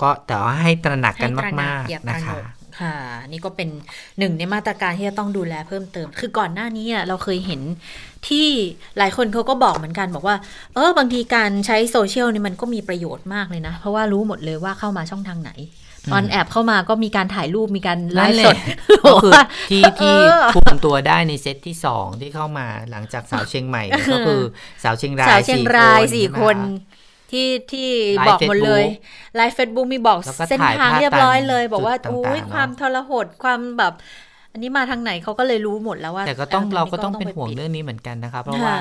[0.00, 2.36] ก็แต่ว่าให้ตระหนักกันมากๆนะคะ
[2.80, 2.96] ค่ะ
[3.28, 3.68] นี่ก็เป็น
[4.18, 7.60] หนึ่งในมาตรการที่จะต้องดูแลเพิ่มเติม คือก่อนหน้านี้เราเคยเห็น
[8.28, 8.48] ที่
[8.98, 10.36] หลายคนเขาก็บอกเหมือนกันบอกว่า
[10.74, 15.52] เออบางทีการใช้โซเชียลนี่มันก็มีประโยชน์มากเลยนะ เพราะว่ารู้หมดเลยว่าเข้ามาช่องทางไหน
[16.12, 18.56] ตอนแอบเข้ามาก็มีการถ่ายรูปมีการไลฟ์สด
[19.06, 19.32] ก็คือ
[19.70, 20.16] ที่ที่
[20.54, 24.40] คุมตัวได้ในเซตที่สองที่เข้ามาหลังจากสาวเชียงใหม่ก็คือ
[24.84, 26.56] สาวเชียงรายสาวเชียงรายสี่คน
[27.32, 27.88] ที่ที่
[28.28, 28.84] บอกหมดเลย
[29.36, 30.18] ไลฟ์เฟซบุ๊กมีบอก
[30.48, 33.92] เส้นทางเรียบร้อยเลย บอกว่าอุ้ยความทรหดความแบบ
[34.52, 38.74] อันนี้มาทางไหนเขาก็เลยรู้หมดแล้วว่าแต่ก็ต้องเราก็ต้องเป็นห่วงเรื่องนี้เหมือนกันนะคะเพราะว่า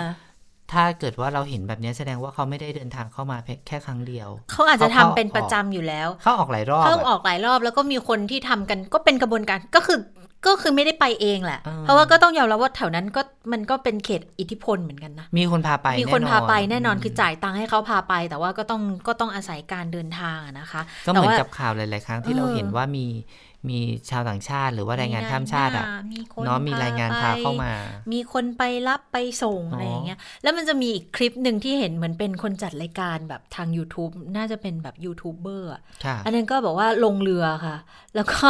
[0.73, 3.37] ถ้าเกิดว่าเราเห็นแบบนี้แสดงว่าเขาไม่ได้เดินทางเข้ามา
[3.67, 9.97] แค่ครั้งเดียว เขาอาจจะทำเป็นประจำอยู่แล้ว เขาออกหลายรอบเขาออกหลายรอบแล้วก็มีคนที่ทำกันก็เป็นกระบวนการก็คือ
[10.45, 23.07] ก็คือไม่ได้ไปเองแหละ เพราะว่าก็ต้องยอมรับว่าแถวนั้นก็มันก็เป็นเขตอิทธิพลเหมือนกันนะ มีคนพาไป มีคนพาไปแน่นอนคือจ่ายตังค์ให้เขาพาไป แต่ว่าก็ต้องก็ต้องอาศัยการเดินทางนะคะ ก็เหมือนกับข่าวหลายๆครั้งที่เราเห็นว่ามี
[23.69, 25.85] มีชาวต่างชาติหรือว่าแรงงานข้ามชาติอะ
[26.45, 27.71] เนาะมีรายงานพาเข้ามา
[28.11, 35.69] มีคนไปรับไปส่งอะไรอย่างเงี้ย แล้วมันจะมีอีกคลิปหนึ่งที่เห็นเหมือนเป็นคนจัดรายการแบบทาง YouTube น่าจะเป็นแบบยูทูบเบอร์
[36.25, 37.77] อันนั้นก็บอกว่าลงเรือค่ะ
[38.15, 38.47] แล้วก็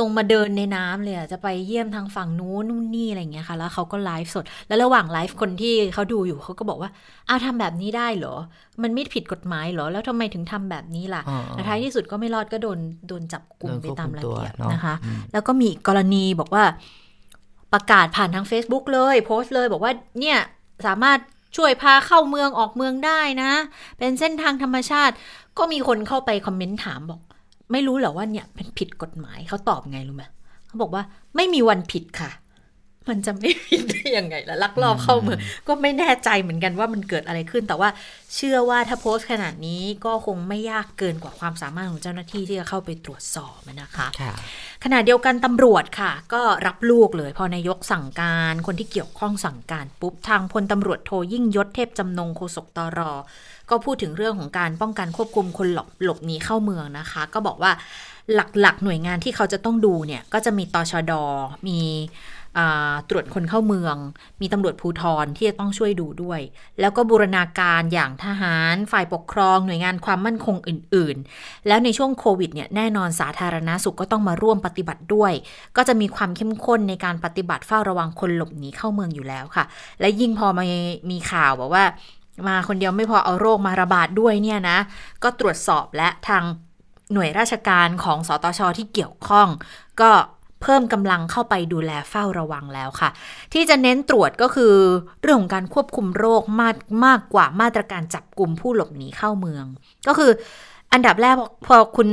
[0.00, 6.90] ลงมาเดินในน้ำเลยจะไปเยี่ยมทางฝั่งนู้นนู่นนี่อะไรเงี้ยค่ะ แล้วเขาก็ไลฟ์สด แล้วระหว่างไลฟ์คนที่เขาดูอยู่เขาก็บอกว่า
[7.28, 8.34] อ้าวทำแบบนี้ได้เหรอ
[8.82, 12.78] มันไม่ผิดกฎหมายเหรอ แล้วทำไมถึงทำแบบนี้ล่ะแต่ท้ายที่สุดก็ไม่รอดก็โดน
[13.08, 14.94] โดนจับกลุ่มไปตามระเบียบนะคะ
[15.32, 16.64] แล้วก็มีกรณีบอกว่า
[17.72, 20.38] ประกาศผ่านทาง Facebook เลย โพสต์เลยบอกว่าเนี่ย
[20.86, 21.18] สามารถ
[21.56, 23.52] ช่วยพาเข้าเมืองออกเมืองได้นะ
[23.98, 25.14] เป็นเส้นทางธรรมชาติ
[25.58, 27.20] ก็มีคนเข้าไปคอมเมนต์ถามบอก
[27.72, 30.24] ไม่รู้เหรอว่าเนี่ยเป็นผิดกฎหมายเขาตอบไงรู้ไหม
[30.66, 31.02] เขาบอกว่า
[31.36, 32.32] ไม่มีวันผิดค่ะ
[33.10, 37.88] มันจะไม่ผิดได้ยังไงล่ะลักลอบเข้าเมืองก็ไม่แน่ใจเหมือนกันว่ามันเกิดอะไรขึ้น แต่ว่า
[38.34, 44.06] เชื่อว่าถ้าโพสต์ขนาดนี้ก็คงไม่ยากเกินกว่าความสามารถของเจ้าหน้าที่ที่จะเข้าไปตรวจสอบนะคะ
[44.84, 53.00] ขณะเดียวกันตำรวจค่ะ ก็รับลูกเลย พอนายกสั่งการคนที่เกี่ยวข้องสั่งการปุ๊บทางพลตำรวจโทยิ่งยศเทพจำนงโฆษกตร
[53.72, 57.72] ก็พูดถึงเรื่องของการป้องกันควบคุมคนหลบหลบหนีเข้าเมืองนะคะ ก็บอกว่า
[58.34, 61.12] หลักๆ หน่วยงานที่เขาจะต้องดูเนี่ยก็จะมีตชด
[61.68, 61.80] มี
[63.10, 63.96] ตรวจคนเข้าเมือง
[64.40, 66.40] มีตำรวจภูทรที่จะต้องช่วยดูด้วย
[66.80, 75.32] แล้วก็บูรณาการอย่างทหาร ฝ่ายปกครอง หน่วยงานความมั่นคงอื่น ๆ แล้วในช่วงโควิดเนี่ยแน่นอนสาธารณาสุขก็ต้องมาร่วมปฏิบัติด้วย
[75.76, 79.64] ก็จะมีความเข้มข้นในการปฏิบัติเฝ้าระวังคนหลบหนีเข้าเมืองอยู่แล้วค่ะ
[80.00, 80.64] และยิ่งพอมา
[81.10, 81.84] มีข่าวบอกว่า
[82.48, 84.78] มาคนเดียวไม่พอเอาโรคมาระบาดด้วยเนี่ยนะ
[85.22, 86.44] ก็ตรวจสอบและทาง
[87.12, 89.48] หน่วยราชการของสตชที่เกี่ยวข้อง
[90.00, 90.10] ก็
[90.62, 93.10] เพิ่มกำลังเข้าไปดูแลเฝ้าระวังแล้วค่ะ
[93.52, 94.74] ที่จะเน้นตรวจก็คือ
[95.22, 99.64] เรื่องของการควบคุมโรคมากมากกว่ามาตรการจับกลุ่มผู้หลบหนีเข้าเมือง
[100.08, 100.30] ก็คือ
[100.92, 101.34] อันดับแรก
[101.66, 102.08] พอคุณ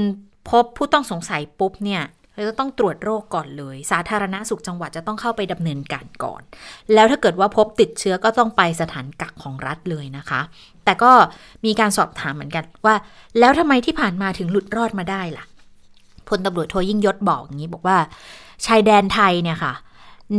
[0.49, 2.01] พบผู้ต้องสงสัยปุ๊บเนี่ย
[2.39, 6.41] เราจะต้องตรวจโรคก่อนเลย สาธารณาสุขจังหวัดจะต้องเข้าไปดำเนินการก่อน
[6.93, 10.41] แล้วถ้าเกิดว่าพบติดเชื้อก็ต้องไปสถานกักของรัฐเลยนะคะ
[10.85, 11.11] แต่ก็
[11.65, 12.95] มีการสอบถามเหมือนกันว่า
[13.39, 15.45] แล้วทำไมที่ผ่านมาถึงหลุดรอดมาได้ล่ะ
[16.27, 17.97] พลตำรวจโทยิ่งยศบอกอย่างนี้บอกว่า
[18.65, 19.73] ชายแดนไทยเนี่ยค่ะ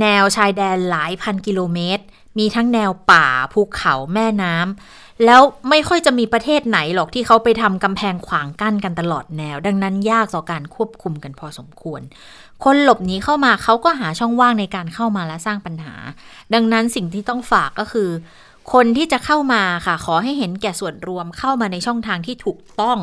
[0.00, 2.04] แนวชายแดนหลายพันกิโลเมตร
[2.38, 5.40] มีทั้งแนวป่าภูเขาแม่น้ำแล้ว
[5.71, 12.01] ไม่ค่อยจะมีประเทศไหนหรอกที่เขาไปทำกำแพงขวางกั้นกันตลอดแนว ดังนั้นยากต่อการควบคุมกันพอสมควร
[12.64, 15.95] คนหลบหนีเข้ามาเขาก็หาช่องว่างในการเข้ามาและสร้างปัญหา
[16.55, 18.11] ดังนั้นสิ่งที่ต้องฝากก็คือ
[18.73, 22.99] คนที่จะเข้ามาค่ะ ขอให้เห็นแก่ส่วนรวมเข้ามาในช่องทางที่ถูกต้อง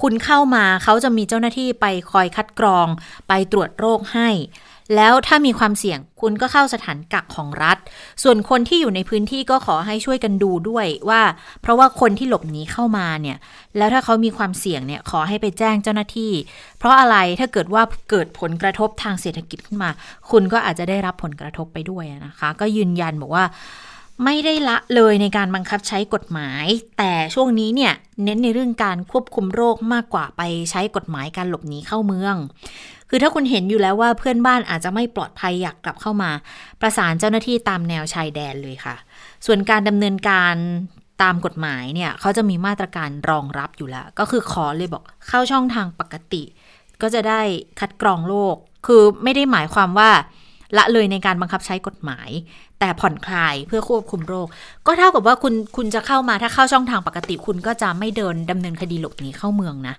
[0.00, 2.86] คุณเข้ามาเขาจะมีเจ้าหน้าที่ไปคอยคัดกรอง
[3.28, 4.28] ไปตรวจโรคให้
[4.96, 7.78] แล้วถ้ามีความเสี่ยงคุณก็เข้าสถานกักของรัฐ
[8.22, 11.22] ส่วนคนที่อยู่ในพื้นที่ก็ขอให้ช่วยกันดูด้วยว่า
[11.62, 13.38] เพราะว่าคนที่หลบหนีเข้ามาเนี่ย
[13.76, 16.32] แล้วถ้าเขามีความเสี่ยงเนี่ยขอให้ไปแจ้งเจ้าหน้าที่
[16.78, 19.90] เพราะอะไรถ้าเกิดว่าเกิดผลกระทบทางเศรษฐกิจขึ้นมา
[20.30, 23.44] คุณก็อาจจะได้รับผลกระทบไปด้วยนะคะ ก็ยืนยันบอกว่า
[24.24, 26.66] ไม่ได้ละเลยในการบังคับใช้กฎหมาย
[26.98, 27.92] แต่ช่วงนี้เนี่ย
[28.24, 32.36] เน้นในเรื่องการควบคุมโรคมากกว่าไปใช้กฎหมายการหลบหนีเข้าเมือง
[33.08, 36.30] คือถ้าคุณเห็นอยู่แล้วว่าเพื่อนบ้านอาจจะไม่ปลอดภัยอยากกลับเข้ามา
[36.80, 38.96] ประสานเจ้าหน้าที่ตามแนวชายแดนเลยค่ะ
[39.46, 40.54] ส่วนการดำเนินการ
[41.22, 46.42] ตามกฎหมายเนี่ยเขาจะมีมาตรการรองรับอยู่แล้ว ก็คือขอเลยบอกเข้าช่องทางปกติ
[47.02, 47.40] ก็จะได้
[47.80, 48.56] คัดกรองโรค
[48.86, 50.10] คือไม่ได้หมายความว่า
[50.76, 52.28] ละเลยในการบังคับใช้กฎหมาย
[52.80, 54.46] แต่ผ่อนคลายเพื่อควบคุมโรค
[54.86, 59.94] ก็เท่ากับว่าคุณคุณจะเข้ามาถ้าเข้าช่องทางปกติ คุณก็จะไม่เดินดำเนินคดีหลบหนีเข้าเมืองนะ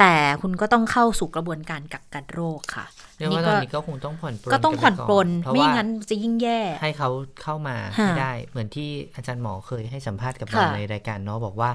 [0.00, 2.84] แต่คุณก็ต้องเข้าสู่กระบวนการกักกันโรคค่ะ
[3.18, 7.10] เรียกว่าตอนนี้ก็คงต้องผ่อนปลนก็ต้องผ่อนปลนเพราะไม่ว่างั้นจะยิ่งแย่ ให้เขา
[7.42, 11.70] เข้ามาค่ะให้ได้ เหมือนที่อาจารย์หมอเคยให้สัมภาษณ์กับเราค่ะในรายการเนาะบอกว่า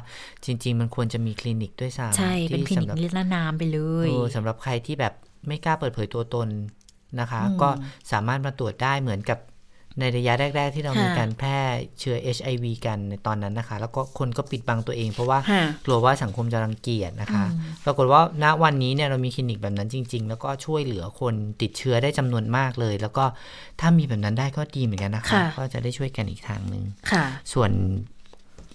[0.45, 5.13] จริง ๆ มันควรจะมีคลินิกด้วยซ้ำใช่เป็นคลินิกที่สำหรับนิรนามไปเลยเออสำหรับใครที่แบบ
[5.47, 6.47] ไม่กล้าเปิดเผยตัวตน
[7.19, 7.69] นะคะอืมก็
[8.11, 9.39] สามารถมาตรวจได้เหมือนกับ
[9.99, 11.59] ในระยะแรก ๆ ที่เราค่ะมีการแพร่
[11.99, 23.25] เชื้อ HIV กันในตอนนั้นนะคะ แล้วก็คนก็ปิดบังตัวเอง เพราะว่าค่ะกลัวว่าสังคมจะรังเกียจนะคะอืมปรากฏว่าณวันนี้เนี่ยเรามีคลินิกแบบนั้นจริง ๆ แล้วก็ช่วยเหลือคนติดเชื้อได้จำนวนมากเลย แล้วก็
[23.79, 27.23] ถ้ามีแบบนั้นได้ก็ดีเหมือนกันนะคะค่ะก็จะได้ช่วยกันอีกทางหนึ่งค่ะ
[27.53, 27.71] ส่วน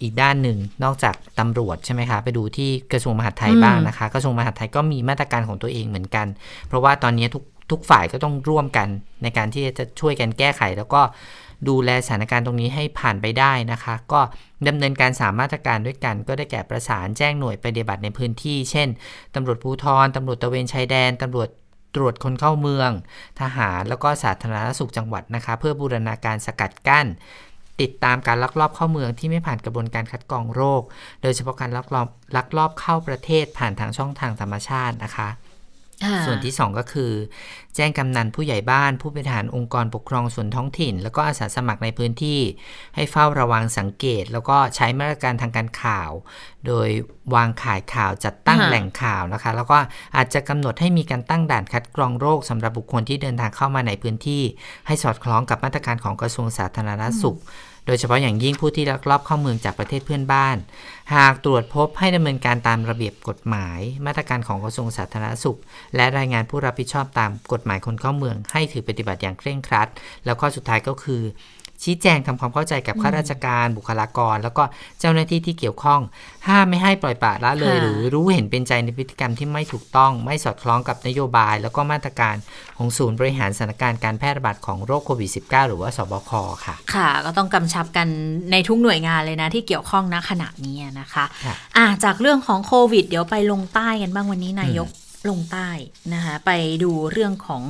[0.03, 6.27] อีกด้านหนึ่งนอกจากตำรวจใช่ไหมคะ ไปดูที่กระทรวงมหาดไทยอืมบ้างนะคะ กระทรวงมหาดไทยก็มีมาตรการของตัวเองเหมือนกัน
[6.66, 8.88] เพราะว่าตอนนี้ทุก ทุกฝ่ายก็ต้องร่วมกัน
[9.22, 11.02] ในการที่จะช่วยกันแก้ไข แล้วก็
[11.68, 14.20] ดูแลสถานการณ์ตรงนี้ให้ผ่านไปได้นะคะ ก็
[14.68, 18.88] ดำเนินการสามมาตรการด้วยกัน ก็ได้แก่ประสานแจ้งหน่วยปฏิบัติในพื้นที่ เช่น
[19.34, 21.48] ตำรวจภูธรตำรวจตะเวนชายแดนตำรวจ
[21.94, 22.90] ตรวจคนเข้าเมือง
[23.40, 27.06] ทหารแล้วก็สาธารณสุขจังหวัดนะคะ เพื่อบูรณาการสกัดกั้น
[27.80, 30.82] ติดตามการลักลอบเข้าเมืองที่ไม่ผ่านกระบวนการคัดกรองโรค
[31.22, 35.28] โดยเฉพาะการลักลอบลักลอบเข้าประเทศผ่านทางช่องทางธรรมชาตินะคะ
[36.26, 37.12] ส่วนที่ 2 ก็คือ
[37.76, 42.40] แจ้งกำนันผู้ใหญ่บ้าน ผู้บริหารองค์กรปกครองส่วนท้องถิ่น แล้วก็อาสาสมัครในพื้นที่
[42.97, 46.11] ให้เฝ้าระวังสังเกต แล้วก็ใช้มาตรการทางการข่าว
[46.66, 46.88] โดย
[47.34, 49.78] วางขายข่าวจัดตั้งค่ะแหล่งข่าวนะคะ แล้วก็
[50.16, 54.42] อาจจะกำหนดให้มีการตั้งด่านคัดกรองโรคสำหรับบุคคลที่เดินทางเข้ามาในพื้นที่
[54.86, 57.38] ให้สอดคล้องกับมาตรการของกระทรวงสาธารณสุข
[57.87, 60.57] โดยเฉพาะอย่างยิ่งผู้ที่ลักลอบเข้าเมืองจากประเทศเพื่อนบ้าน
[61.14, 65.59] หากตรวจพบให้ดำเนินการตามระเบียบกฎหมาย มาตรการของกระทรวงสาธารณสุข
[65.97, 69.89] และรายงานผู้รับผิดชอบตามกฎหมายคนเข้าเมือง ให้ถือปฏิบัติอย่างเคร่งครัด
[70.24, 71.22] แล้วข้อสุดท้ายก็คือ
[71.83, 74.62] ชี้แจงทำความเข้าใจกับข้าราชการบุคลากร แล้วก็
[75.01, 76.01] เจ้าหน้าที่ที่เกี่ยวข้อง
[76.49, 82.37] ห้ามไม่ให้ปล่อยปละละเลยค่ะหรือรู้เห็นเป็นใจในพฤติกรรมที่ไม่ถูกต้อง ไม่สอดคล้องกับนโยบาย แล้วก็มาตรการ
[82.77, 86.31] ของศูนย์บริหารสถานการณ์การแพร่ระบาดของโรคโควิด -19 หรือว่าสบค
[86.64, 88.07] ค่ะ ค่ะ ก็ต้องกำชับกัน
[88.53, 94.89] ในทุกหน่วยงานเลยนะ ที่เกี่ยวข้องณขณะนี้นะคะค่ะอะจากเรื่องของโควิด เดี๋ยวไปลงใต้กันบ้างวันนี้นายก
[95.31, 95.68] ลงใต้
[96.14, 96.51] นะคะไป
[96.83, 97.62] ดูเรื่องของ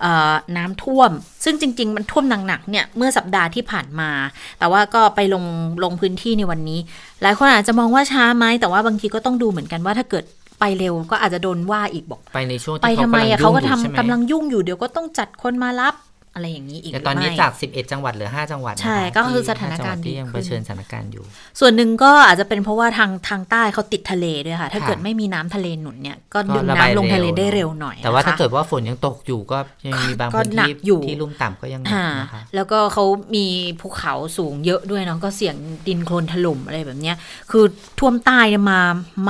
[0.00, 1.10] เออน้ำท่วม
[1.44, 4.10] ซึ่งจริง ๆ มันท่วมหนักๆเนี่ยเมื่อสัปดาห์ที่ผ่านมา
[4.58, 5.44] แต่ว่าก็ไปลง
[5.84, 6.80] ลงพื้นที่ในวันนี้
[7.22, 10.24] หลายคนอาจจะมองว่าช้าไหมแต่ว่าบางทีก็ต้องดูเหมือนกันว่าถ้าเกิด
[10.60, 15.94] ไปเร็วก็อาจจะโดนว่าอีกบอก ไปในช่วงไปที่ทำไมอะเขาก็ทำใช่ไหมกำลังยุ่งอยู่เดี๋ยวก็ต้องจัดคนมารับ
[16.36, 21.24] อะไรอย่างนี้อีกแต่ตอนนี้หรือไม่จาก 11 จังหวัดเหลือ 5 จังหวัดนะคะใช่ก็คือที่สถานการณ์ห้จังหวัดที่ยังดีขึ้นเผชิญสถานการณ์อยู่
[21.60, 33.46] ส่วนหนึ่งก็อาจจะเป็นเพราะว่าทางทางใต้เขาติดทะเลด้วยค่ะ ถ้าค่ะเกิดไม่มีน้ำทะเลหนุนเนี่ยก็ก็ดึงระบายน้ำลงทะเลเร็วได้เร็วหน่อย แต่ว่าถ้านะคะเกิดว่าฝนยังตกอยู่ก็ยังมีบางก็พื้นหนัที่กอยู่ที่ลุ่มต่ำก็ยังหนักค่ะนะคะแล้วก็เขามี
[33.80, 35.56] ภูเขาสูงเยอะด้วยเนาะก็เสี่ยง
[35.86, 37.16] ดินโคลนถล่มอะไรแบบเนี้ย
[37.50, 37.64] คือ
[37.98, 38.80] ท่วมใต้เนี่ยมา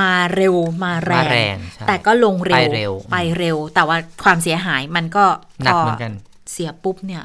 [0.01, 5.25] มาเร็วมาแรมาแรงงใช่แต่ก็ลงเร็วไปเร็วไปเร็ว แต่ว่าความเสียหายมันก็
[5.65, 6.13] หนักพเหมือนกัน
[6.51, 7.25] เสียปุ๊บเนี่ย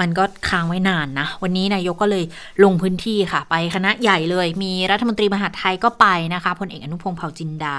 [0.00, 2.24] มันก็ค้างไว้นานนะ วันนี้นายกก็เลย
[2.64, 7.78] ลงพื้นที่ค่ะ ไปคณะใหญ่เลย มีรัฐมนตรีมหาดไทยก็ไปนะคะพลเอกอนุพงศ์เผ่าจินดา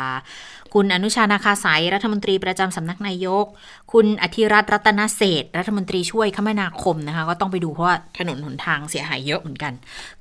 [0.73, 3.45] คุณอนุชานาคาสายรัฐมนตรีประจำสำนักนายก
[3.93, 9.73] คุณอธิรัตน์รัตนเศษรัฐมนตรีช่วยคมนาคมนะคะ ก็ต้องไปดูเพราะว่าถนนหนทางเสียหายเยอะเหมือนกัน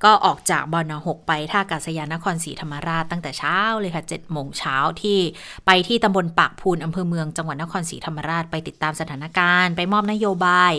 [0.03, 5.19] ก็ออกจากบอนหกไปท่าอากาศยานนครศรีธรรมราชตั้งแต่เช้าเลยค่ะ7จ็ดโมงเช้าที่
[5.65, 10.73] ไปที่ตำบลปากพูนอำเภอเมืองจังหวัดนครศรีธรรมราชไปติดตามสถานการณ์ ไปมอบนโยบาย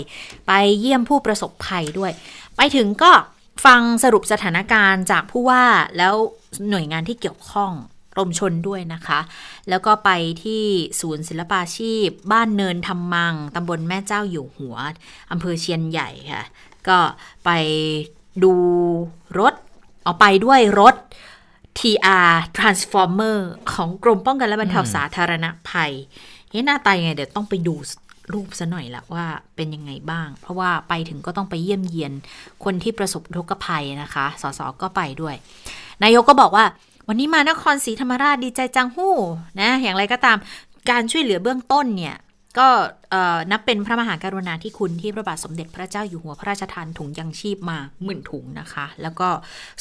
[0.47, 2.13] ไปเยี่ยมผู้ประสบภัยด้วย
[2.57, 3.13] ไปถึงก็
[3.65, 5.65] ฟังสรุปสถานการณ์จากผู้ว่า
[5.97, 6.15] แล้ว
[6.71, 7.73] หน่วยงานที่เกี่ยวข้อง
[8.19, 9.21] รมชนด้วยนะคะ
[9.69, 10.11] แล้วก็ไป
[10.45, 10.65] ที่
[11.01, 14.77] ศูนย์ศิลปาชีพ บ้านเนินทำมังตำบลแม่เจ้าอยู่หัว
[15.31, 16.45] อำเภอเชียนใหญ่ค่ะ
[16.89, 16.99] ก็
[17.45, 17.51] ไป
[18.45, 18.53] ดู
[19.39, 19.55] รถ
[20.05, 20.95] เอาไปด้วยรถ
[21.79, 23.39] TR Transformer
[23.73, 25.93] ของกรมป้องกันและบรรเทาสาธารณภัย
[26.51, 27.75] เฮ้หน้าตายังไงเดี๋ยวต้องไปดู
[28.33, 29.25] รูปซะหน่อยละว่า
[29.57, 32.13] เป็นยังไงบ้าง เพราะว่าไปถึงก็ต้องไปเยี่ยมเยียน
[32.65, 35.35] คนที่ประสบอุกภัยนะคะ สสก็ไปด้วย
[36.03, 36.65] นายกก็บอกว่า
[37.11, 39.15] วันนี้มานครศรีธรรมราชดีใจจังหู้
[39.61, 40.39] นะอย่างไรก็ตาม
[40.91, 42.17] การช่วยเหลือเบื้องต้นเนี่ย
[42.59, 42.69] ก็
[43.51, 49.29] นับเป็นพระมหากรุณาธิคุณที่พระบาทสมเด็จพระเจ้าอยู่หัวพระราชทานถุงยังชีพมาหมื่นถุงนะคะ แล้วก็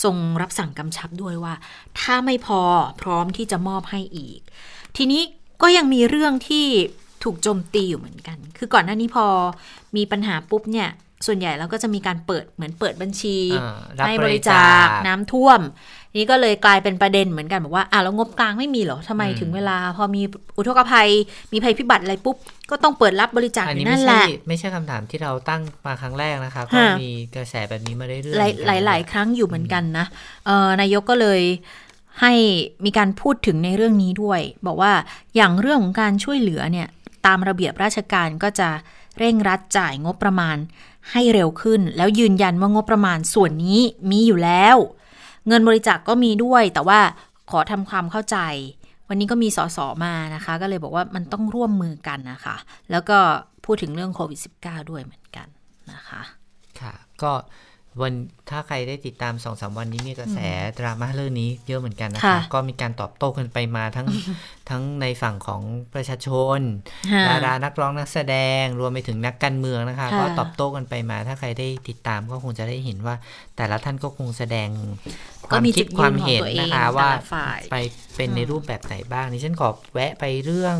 [0.03, 1.53] ทรงรับสั่งกำชับด้วยว่า
[1.99, 2.61] ถ้าไม่พอ
[3.01, 4.39] พร้อมที่จะมอบให้อีก
[4.97, 5.21] ทีนี้
[5.61, 6.65] ก็ยังมีเรื่องที่
[7.23, 9.25] ถูกโจมตีอยู่เหมือนกัน คือก่อนหน้านี้พอ
[9.95, 10.89] มีปัญหาปุ๊บเนี่ย
[11.25, 15.61] ส่วนใหญ่แล้วก็จะมีการเปิดเหมือนเปิดบัญชีอ่ารับบให้บริริจาจาคคน้ำท่วม
[16.15, 20.21] นี่ก็เลยกลายเป็นประเด็นเหมือนกันบอกว่าอะแล้วงบกลางไม่มีเหรอทำไมอืมถึงเวลา พอมี
[20.57, 21.09] อุทกภัย
[21.53, 22.37] มีภัยพิบัติอะไรปุ๊บ
[22.69, 30.05] ก็ต้องเปิดรับบริจาคอันอนี้ยู่นั่ไม่นแหใช่ละไม่ใช่คำถามที่เราตั้งมาครั้งแรกนะคะก็ฮะมีกระแสแบบนี้มาเรื่อยๆหลายเหมือนกันหลายหลายครั้งอยู่เหมือนกันนะ
[30.45, 31.41] เอ่อนายกก็เลย
[32.21, 32.33] ให้
[32.85, 34.93] มีการพูดถึงในเรื่องนี้ด้วย บอกว่า
[35.35, 36.87] อย่างเรื่องของการช่วยเหลือเนี่ย
[37.25, 38.69] ตามระเบียบราชการก็จะ
[39.19, 40.57] เร่งรัดจ่ายงบประมาณ
[41.11, 43.79] ให้เร็วขึ้น แล้วยืนยันว่างบประมาณส่วนนี้
[44.11, 44.77] มีอยู่แล้ว
[45.47, 46.99] เงินบริจาคกก็มีด้วย แต่ว่า
[47.51, 48.37] ขอทำความเข้าใจ
[49.09, 52.55] วันนี้ก็มีสสมานะคะ ก็เลยบอกว่ามันต้องร่วมมือกันนะคะ
[52.91, 53.17] แล้วก็
[53.65, 55.47] พูดถึงเรื่องโควิด -19 ด้วยเหมือนกัน
[55.93, 56.21] นะคะ
[56.81, 57.31] ค่ะ ก็
[58.01, 58.13] วัน
[58.49, 60.39] ถ้าใครได้ติดตามสองสามวันนี้มีกระแส
[60.79, 64.07] ดราม่าเรื่องนี้เยอะเหมือนกันนะคะค่ะก็มีการตอบโต้กันไปมาทั้ง
[64.69, 65.61] ทั้งในฝั่งของ
[65.93, 66.27] ประชาช
[66.57, 66.59] น
[67.13, 73.15] ค่ะดารานักร้องนักแสดง รวมไปถึงนักการเมืองนะคะค่ะก็ตอบโต้กันไปมา ถ้าใครได้ติดตามก็คงจะได้เห็นว่า
[73.57, 74.69] แต่ละท่านก็คงแสดง
[75.47, 77.75] คก็วามมีคิจุดดความยืนของเห็นตัวเองนะคะแต่ละว่าฝ่ายไป
[78.15, 80.77] เป็นในรูปแบบไหนบ้างนี่ฉันขอแวะไปเรื่อง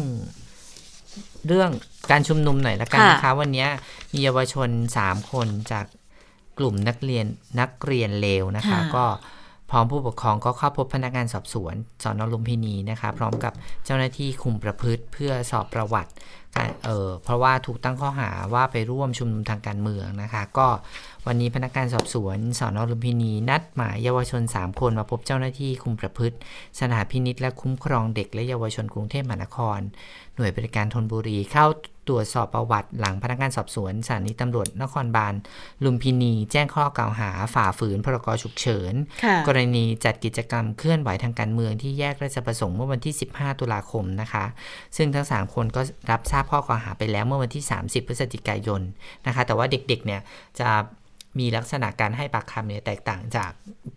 [1.48, 1.70] เรื่อง
[2.12, 3.68] การชุมนุมหน่อยละกันค่ะนะคะ วันนี้
[4.14, 5.86] มีเยาวชนสามคนจาก
[6.60, 7.26] กลุ่มนักเรียน
[7.60, 9.06] นักเรียนเลวนะคะ ก็
[9.72, 13.54] พร้อมผู้ปกครองก็เข้าพบพนักงานสอบสวนสอนอลุมพินีนะคะ พร้อมกับ
[13.86, 16.12] เจ้าหน้าที่คุมประพฤติเพื่อสอบประวัติ
[16.56, 20.68] การเออเพราะว่าถูกตั้งข้อหาว่าไปร่วมชุมนุมทางการเมืองนะคะ ก็
[21.28, 26.38] วันนี้พนักงานสอบสวนสอนอลุมพินี นัดหมายเยาวชน 3 คนมาพบเจ้าหน้าที่คุมประพฤติ
[26.80, 29.80] สถานพินิษและคุ้มครองเด็กและเยาวชนกรุงเทพมหานคร
[30.36, 31.66] หน่วยบริการธนบุรีเข้า
[32.10, 35.34] ตรวจสอบประวัติหลังพนักงานสอบสวนสถานีตำรวจนครบาล
[35.84, 38.94] ลุมพินี แจ้งข้อกล่าวหาฝ่าฝืนพรกฉุกเฉิน
[39.24, 44.46] ค่ะกรณีจัดกิจกรรมเคลื่อนไหวทางการเมืองที่แยกราชประสงค์เมื่อวันที่ 15 ตุลาคมนะคะ
[44.98, 45.82] ซึ่งทั้ง 3 คนก็
[46.12, 48.82] รับทราบข้อกล่าวหาไปแล้วเมื่อวันที่ 30 พฤศจิกายน
[49.28, 50.22] นะคะ แต่ว่าเด็กๆเนี่ย
[50.60, 50.70] จะ
[51.40, 53.52] มีลักษณะการให้ปากคำเนี่ยแตกต่างจาก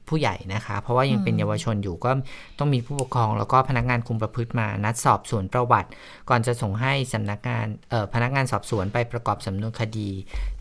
[0.08, 2.10] ผู้ใหญ่นะคะ เพราะว่ายังเป็นเยาวชนอยู่ก็
[2.58, 5.88] ต้องมีผู้ปกครอง แล้วก็พนักงานคุมประพฤติมานัดสอบสวนประวัติ
[6.28, 10.08] ก่อนจะส่งให้สำนักงานเอ่อพนักงานสอบสวนไปประกอบสำนวนคดี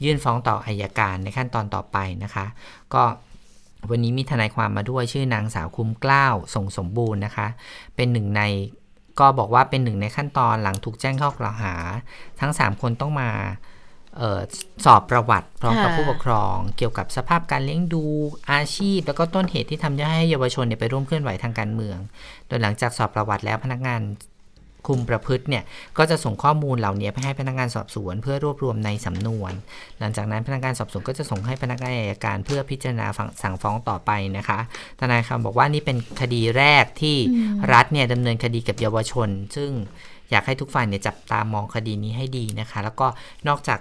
[0.03, 2.45] ยื่นฟ้องต่ออายการในขั้นตอนต่อไปนะคะ
[2.93, 3.03] ก็
[3.89, 7.47] วันนี้มีทนายความมาด้วยชื่อนางสาวคุ้มกล้าวส่งสมบูรณ์นะคะ
[7.95, 8.41] เป็นหนึ่งใน
[9.19, 11.75] ก็บอกว่าเป็นหนึ่งในขั้นตอนหลังถูกแจ้งข้อกล่าวหา
[12.39, 13.29] ทั้ง 3 คนต้องมา
[14.85, 18.03] สอบประวัติพร้อมกับค่ะผู้ปกครอง เกี่ยวกับสภาพการเลี้ยงดู
[18.51, 21.97] อาชีพ แล้วก็ต้นเหตุที่ทำให้เยาวชนเนี่ยไปร่วมเคลื่อนไหวทางการเมือง
[22.47, 24.01] โดยหลังจากสอบประวัติแล้วพนักงาน
[24.87, 25.63] คุมประพฤติเนี่ย
[25.97, 29.53] ก็จะส่งข้อมูลเหล่านี้ไปให้พนักงานสอบสวน เพื่อรวบรวมในสำนวน
[29.99, 34.59] หลังจากนั้นพนักงานสอบสวนก็จะส่งให้พนักงานอัยการเพื่อพิจารณาฝั่งสั่งฟ้องต่อไปนะคะ
[34.99, 37.17] ทนายคำบอกว่านี่เป็นคดีแรกที่
[37.73, 39.69] รัฐเนี่ยดำเนินคดีกับเยาวชน ซึ่ง
[40.31, 43.07] อยากให้ทุกฝ่ายเนี่ยจับตามองคดีนี้ให้ดีนะคะ แล้วก็
[43.47, 43.79] นอกจาก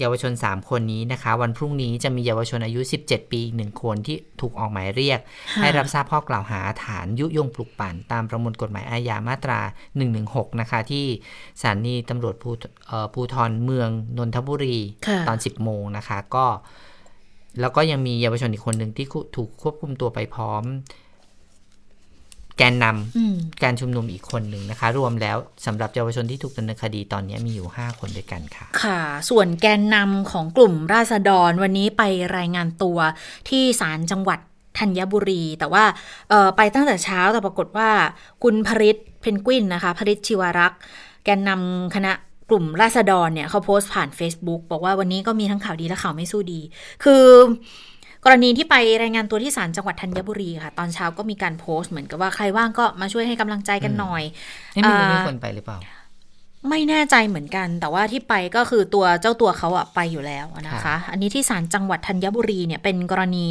[0.00, 5.20] เยาวชน 3 คนนี้นะคะ วันพรุ่งนี้จะมีเยาวชนอายุ 17 ปีอีกหนึ่งคนที่ถูกออกหมายเรียก
[5.60, 9.60] ให้รับทราบข้อกล่าวหาฐานยุยงปลุกปั่น ตามประมวลกฎหมายอาญามาตรา
[10.10, 11.06] 116 นะคะ ที่
[11.60, 12.50] สถานีตำรวจภู
[12.88, 16.46] เอ่อภูทรเมืองนนทบุรีค่ะตอน 10 โมงนะคะ ก็
[17.60, 20.64] แล้วก็ยังมีเยาวชนอีกคนหนึ่งที่คุถูกควบคุมตัวไปพร้อม
[22.58, 25.36] แกนนำอืมการชุมนุมอีกคนหนึ่งนะคะ รวมแล้ว
[25.66, 29.00] สำหรับเยาวชนที่ถูกดำเนินคดีตอนนี้มีอยู่ 5 คนด้วยกันค่ะ ค่ะ
[29.30, 32.02] ส่วนแกนนำของกลุ่มราษฎรวันนี้ไป
[32.36, 32.98] รายงานตัว
[33.48, 34.38] ที่ศาลจังหวัด
[34.78, 35.84] ธัญบุรี แต่ว่า
[36.28, 37.90] เอ่อไปตั้งแต่เช้าแต่ปรากฏว่า
[38.42, 40.80] คุณพริตเพนกวินนะคะพริตชิวารักษ์
[41.24, 42.12] แกนนำคณะ
[42.50, 46.60] กลุ่มราษฎรเนี่ยเขาโพสต์ผ่าน Facebook บอกว่าวันนี้ก็มีทั้งข่าวดีและข่าวไม่สู้ดี
[47.04, 47.24] คือ
[48.24, 54.22] กรณีที่ไปรายงานตัวที่ศาลจังหวัดธัญบุรีค่ะ ตอนเช้าก็มีการโพสต์เหมือนกับว่าใครว่างก็มาช่วยให้กำลังใจกันหน่อย
[54.74, 55.78] นี่ไม่รู้อ่ามีคนไปหรือเปล่า
[56.68, 63.48] ไม่แน่ใจเหมือนกัน แต่ว่าที่ไปก็คือตัวเจ้าตัวเขาอะไปอยู่แล้วนะคะค่ะอันนี้ที่ศาลจังหวัดธัญบุรีเนี่ยเป็นกรณี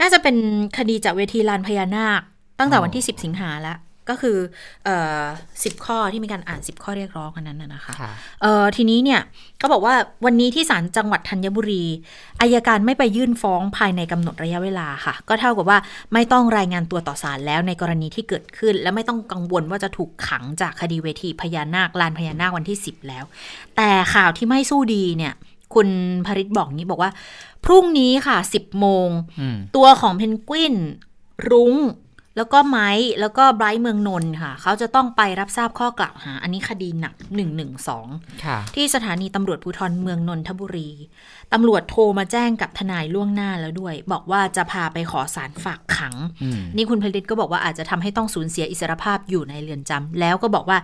[0.00, 0.36] น่าจะเป็น
[0.78, 2.20] คดีจากเวทีลานพญานาค
[2.58, 3.76] ตั้งแต่วันที่ 10 สิงหาแล้ว
[4.10, 4.36] ก็คือ
[4.84, 5.22] เอ่อ
[5.64, 8.10] สิบข้อที่มีการอ่าน 10 ข้อเรียกร้องอันนั้นนะนะคะค่ะ
[8.42, 9.20] เอ่อทีนี้เนี่ย
[9.60, 9.94] ก็บอกว่า
[10.24, 11.84] วันนี้ที่ศาลจังหวัดธัญบุรี
[12.40, 15.78] อายการไม่ไปยื่นฟ้องภายในกำหนดระยะเวลาค่ะ ก็เท่ากับว่า
[16.12, 23.24] ไม่ต้องรายงานตัวต่อศาลแล้วในกรณีที่เกิดขึ้น และไม่ต้องกังวลว่าจะถูกขังจากคดีเวทีพญานาคลานพญานาควันที่ 10 แล้ว
[23.76, 25.32] แต่ข่าวที่ไม่สู้ดีเนี่ย
[25.74, 25.88] คุณ
[26.26, 27.10] พริตบอกงี้บอกว่า
[27.64, 29.08] พรุ่งนี้ค่ะ 10 โมง
[29.40, 30.74] อืมตัวของเพนกวิน
[31.50, 31.72] รุง้ง
[32.36, 37.14] แล้วก็ไม้แล้วก็ไบรท์เมืองนนท์ค่ะ เขาจะต้องไปรับทราบข้อกล่าวหา อันนี้คดีหนัก
[37.78, 40.90] 112ค่ะที่สถานีตำรวจภูธรเมืองนนทบุรี
[41.52, 50.78] ตำรวจโทรมาแจ้งกับทนายล่วงหน้าแล้วด้วย บอกว่าจะพาไปขอสารฝากขังอืมนี่คุณผลิตก็บอกว่าอาจจะทำให้ต้องสูญเสียอิสรภาพอยู่ในเรือนจำแล้วก็บอกว่า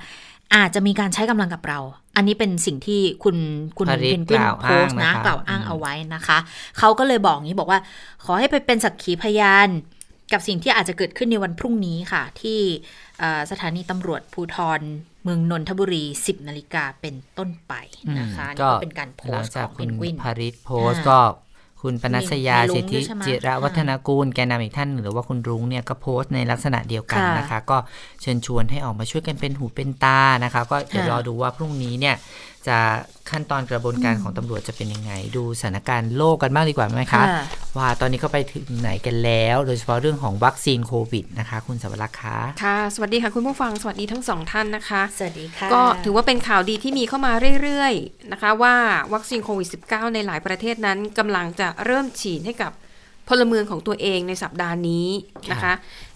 [0.57, 1.81] อาจจะมีการใช้กำลังกับเรา
[2.17, 3.37] อันนี้เป็นสิ่งที่คุณ
[3.79, 6.39] คุณเพนกวินโพสนะกล่าวอ้างเอาไว้นะคะ
[6.79, 7.81] เขาก็เลยบอกงี้บอกว่า
[8.25, 9.69] ขอให้ไปเป็นสักขีพยาน
[10.33, 12.61] กับสิ่งที่อาจจะเกิดขึ้นในวันพรุ่งนี้ค่ะ ที่
[13.51, 14.81] สถานีตำรวจภูทร
[15.23, 17.73] เมืองนนทบุรี 10 นาฬิกาเป็นต้นไป
[18.19, 21.19] นะคะนี่ก็เป็นการโพสต์ของเพนกวินพริษฐ์โพสต์ก็
[21.83, 27.79] คุณปนัสยาสิทธิจิระวัฒนกูล แกนนำอีกท่าน หรือว่าคุณรุ้งเนี่ยก็โพสต์ในลักษณะเดียวกันนะคะ ก็
[28.21, 32.15] เชิญชวนให้ออกมาช่วยกันเป็นหูเป็นตานะคะ ก็เดี๋ยวรอดูว่าพรุ่งนี้เนี่ย
[32.69, 32.79] จะ
[33.31, 37.23] ขั้นตอนกระบวนการของตำรวจจะเป็นยังไง ดูสถานการณ์โลกกันบ้างดีกว่าไหมคะ
[37.77, 48.75] ว่าตอนนี้เขาไปถึงไหนกันแล้ว โดยเฉพาะเรื่องของวัคซีนโควิดนะคะ คุณสวรักษ์คะค่ะ สวัสดีค่ะคุณผู้ฟังสวัสดีทั้งสองท่านนะคะ สวัสดีค่ะ ก็ถือว่าเป็นข่าวดีที่มีเข้ามาเรื่อยๆนะคะ ว่า
[49.15, 52.73] วัคซีนโควิด -19 ในหลายประเทศนั้นกำลังจะเริ่มฉีดให้กับ
[53.29, 55.09] พลเมืองของตัวเองในสัปดาห์นี้
[55.53, 55.73] นะคะ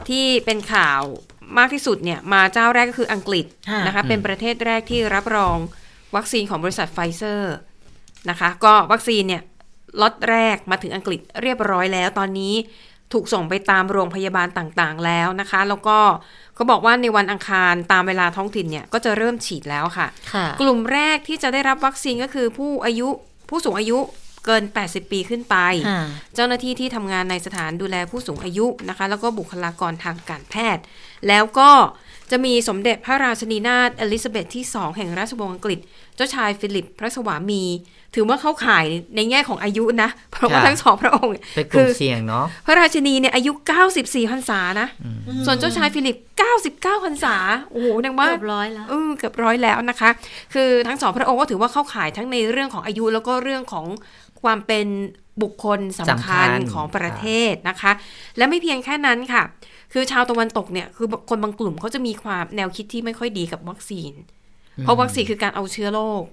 [0.08, 1.00] ที่เป็นข่าว
[1.58, 3.46] มากที่สุดเนี่ยมาเจ้าแรกก็คืออังกฤษ
[3.86, 5.56] นะคะเป็นประเทศแรกที่รับรอง
[6.16, 7.54] วัคซีนของบริษัทไฟเซอร์
[8.30, 9.42] นะคะ ก็วัคซีนเนี่ย
[10.00, 12.54] ล็อตแรกมาถึงอังกฤษเรียบร้อยแล้ว ตอนนี้
[13.12, 15.98] ถูกส่งไปตามโรงพยาบาลต่างๆแล้วนะคะ แล้วก็
[16.54, 23.08] เขาบอกว่าในวันอังคารตามเวลาท้องถิ่นเนี่ยก็จะเริ่มฉีดแล้วค่ะคะกลุ่มแรกที่จะได้รับวัคซีนก็คือผู้อายุ
[23.48, 23.98] ผู้สูงอายุ
[24.46, 25.56] เกิน 80 ปีขึ้นไป
[26.34, 30.82] เจ้าหน้าที่ที่ทำงานในสถานดูแลผู้สูงอายุนะคะ แล้วก็บุคลากรทางการแพทย์
[31.28, 31.70] แล้วก็
[32.30, 35.78] จะมีสมเด็จพระราชินีนาถเอลิซาเบธที่สองแห่งราชวงศ์อังกฤษ
[36.16, 37.62] เจ้าชายฟิลิปพระสวามี
[38.14, 38.84] ถือว่าเข้าข่าย
[39.16, 43.52] ในแง่ของอายุนะ เพราะว่าทั้งสองพระองค์เป็นกลุ่มเสี่ยงเนาะพระราชินีเนี่ยอายุ
[43.90, 44.88] 94พรรษานะ
[45.46, 46.16] ส่วนเจ้าชายฟิลิป
[46.56, 47.36] 99พรรษา
[47.70, 48.86] โอ้โหนังว่าเกือบร้อยแล้ว
[49.18, 50.10] เกือบร้อยแล้วนะคะ
[50.54, 53.86] คือทั้งสองพระองค์ก็ถือว่าเข้าข่ายทั้งในเรื่องของอายุแล้วก็เรื่องของ
[54.42, 54.86] ความเป็น
[55.42, 57.92] บุคคลสำคัญของประเทศนะคะ
[58.36, 59.42] และไม่เพียงแค่นั้นค่ะ
[59.92, 64.12] คือชาวตะวันตกเนี่ยคือคนบางกลุ่มเขาจะมีความแนวคิดที่ไม่ค่อยดีกับวัคซีน
[64.82, 66.24] เพราะวัคซีนคือการเอาเชื้อโรค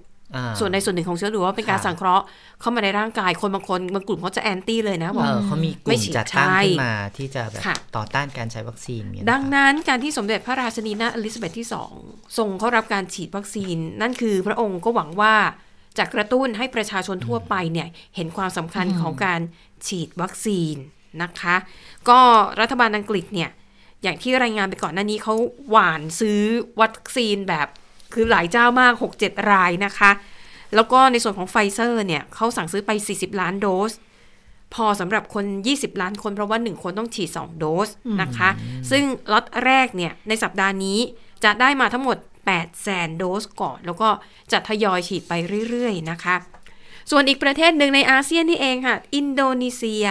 [0.60, 2.26] ส่วนในส่วนหนึ่งของเชื้อหรือว่าเป็นการสังเคราะห์
[2.62, 7.62] เข้ามาในร่างกายคนบางคนบางกลุ่มเขาจะแอนตี้เลยนะบอกเขามีกลุ่มจัดตั้งขึ้นมาที่จะแบบ
[7.95, 11.93] ต่อต้านการใช้วัคซีนดังนั้นการที่สมเด็จพระราชนีนาอลิซาเบธที่สอง
[12.38, 15.36] ทรงเข้ารับการฉีดวัคซีน นั่นคือพระองค์ก็หวังว่า
[15.98, 19.39] จะกระตุ้นให้ประชาชนทั่วไปเนี่ยเห็นความสำคัญของการ
[19.88, 20.76] ฉีดวัคซีน
[21.24, 21.56] นะคะ
[22.10, 22.20] ก็
[22.60, 23.50] รัฐบาลอังกฤษเนี่ย
[24.04, 25.36] อย่างที่รายงานไปก่อนหน้านี้เขา
[25.70, 26.41] หวานซื้อ
[26.82, 27.68] วัคซีนแบบ
[28.14, 30.12] คือหลายเจ้ามาก 6-7 รายนะคะ
[30.76, 33.91] แล้วก็ในส่วนของไฟเซอร์เนี่ยเขาสั่งซื้อไป 40 ล้านโดส
[34.74, 37.89] พอสำหรับคน 20 ล้านคนเพราะว่า 1 คนต้องฉีด 2 โดส
[38.22, 38.50] นะคะ
[38.91, 41.00] ซึ่งล็อตแรกเนี่ยในสัปดาห์นี้
[41.43, 42.18] จะได้มาทั้งหมด
[42.56, 44.10] 8แสนโดสก่อน แล้วก็
[44.52, 45.34] จะทยอยฉีดไป
[45.70, 46.36] เรื่อยๆนะคะ
[47.12, 50.06] ส่วนอีกประเทศหนึ่งในอาเซียนนี่เองค่ะ อินโดนีเซีย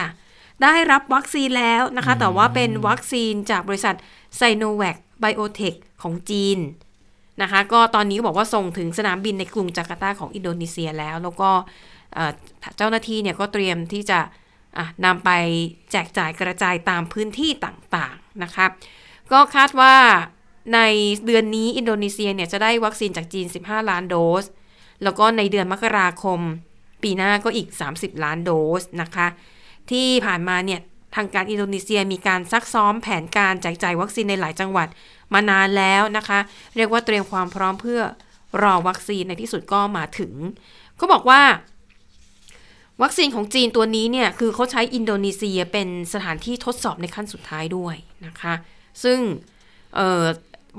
[0.63, 3.95] ได้รับวัคซีนแล้วนะคะ แต่ว่าเป็นวัคซีนจากบริษัท
[4.37, 6.59] ไซโนแวคไบโอเทคของจีน
[7.43, 11.51] นะคะ ก็ตอนนี้บอกว่าส่งถึงสนามบินในกรุงจาการ์ตาของอินโดนีเซียแล้ว แล้วก็
[12.77, 14.21] เจ้าหน้าที่เนี่ยก็เตรียมที่จะ
[15.05, 15.31] นำไป
[15.93, 18.67] แจกจ่ายกระจายตามพื้นที่ต่างๆนะคะ
[19.33, 19.95] ก็คาดว่า
[20.75, 20.81] ใน
[21.27, 24.45] เดือนนี้อินโดนีเซียเนี่ยจะได้วัคซีนจากจีน 15 ล้านโดส
[25.03, 26.41] แล้วก็ในเดือนมกราคม
[27.03, 28.51] ปีหน้าก็อีก 30 ล้านโด
[28.81, 29.27] สนะคะ
[29.91, 30.81] ที่ผ่านมาเนี่ย
[31.15, 34.89] ทางการอินโดนีเซียมีการซักซ้อมแผนการแจกจ่ายวัคซีนในหลายจังหวัด
[35.35, 36.39] มานานแล้วนะคะ
[36.77, 38.01] เรียกว่าเตรียมความพร้อมเพื่อ
[38.63, 40.33] รอวัคซีนในที่สุดก็มาถึง
[41.01, 41.43] ก็บอกว่า
[43.03, 47.97] วัคซีนของจีนตัวนี้เนี่ยคือเขาใช้อินโดนีเซียเป็นสถานที่ทดสอบในขั้นสุดท้ายด้วย
[48.27, 48.55] นะคะ
[49.05, 49.19] ซึ่ง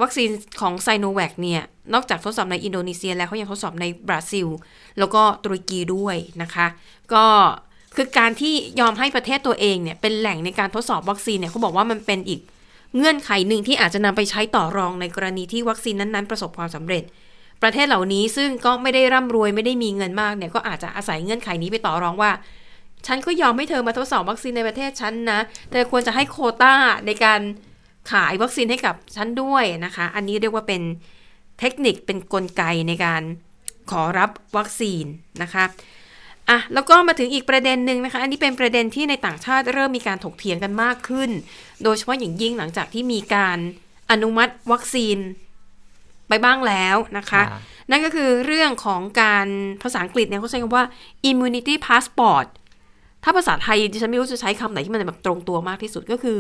[0.02, 0.30] วัคซีน
[0.62, 1.62] ของไซโนแวคเนี่ย
[1.94, 4.48] นอกจากทดสอบในอินโดนีเซียแล้วเขายังทดสอบในบราซิล
[5.00, 6.68] แล้วก็ตุรกีด้วยนะคะ
[7.14, 7.26] ก็
[7.96, 12.42] คือการที่ยอมให้ประเทศตัวเองเนี่ย เป็นแหล่งในการทดสอบวัคซีนเนี่ยเขาบอกว่ามันเป็นอีก
[12.98, 17.04] เงื่อนไขหนึ่งที่อาจจะนำไปใช้ต่อรองในกรณีที่วัคซีนนั้นๆ ประสบความสำเร็จ
[17.64, 22.32] ประเทศเหล่านี้ซึ่งก็ไม่ได้ร่ำรวยไม่ได้มีเงินมากเนี่ยก็อาจจะอาศัยเงื่อนไขนี้ไปต่อรองว่า
[23.08, 25.40] ฉันก็ยอมให้เธอมาทดสอบวัคซีนในประเทศฉันนะ
[25.72, 26.74] เธอควรจะให้โคต้า
[27.06, 27.40] ในการ
[28.12, 30.82] ขายวัคซีนให้กับฉันด้วยนะคะ อันนี้เรียกว่าเป็น
[31.60, 33.22] เทคนิคเป็นนกลไกในการ
[33.92, 35.06] ขอรับวัคซีน
[35.42, 35.66] นะคะ
[36.50, 41.30] อะแล้วก็มาถึงอีกประเด็นหนึ่งนะคะ อันนี้เป็นประเด็นที่ในต่างชาติเริ่มมีการถกเถียงกันมากขึ้น
[41.84, 43.58] โดยเฉพาะอย่างยิ่งหลังจากที่มีการ
[44.12, 45.18] อนุมัติวัคซีน
[46.30, 47.42] ไปบ้างแล้วนะคะ
[47.90, 49.48] นั่นก็คือเรื่องของการ
[49.84, 50.86] ภาษาอังกฤษเนี่ยเขาใช้คำว่า
[51.30, 52.48] immunity passport
[53.24, 56.40] ถ้าภาษาไทยดิฉันไม่รู้จะใช้คำไหนที่มันแบบตรงตัวมากที่สุดก็คือ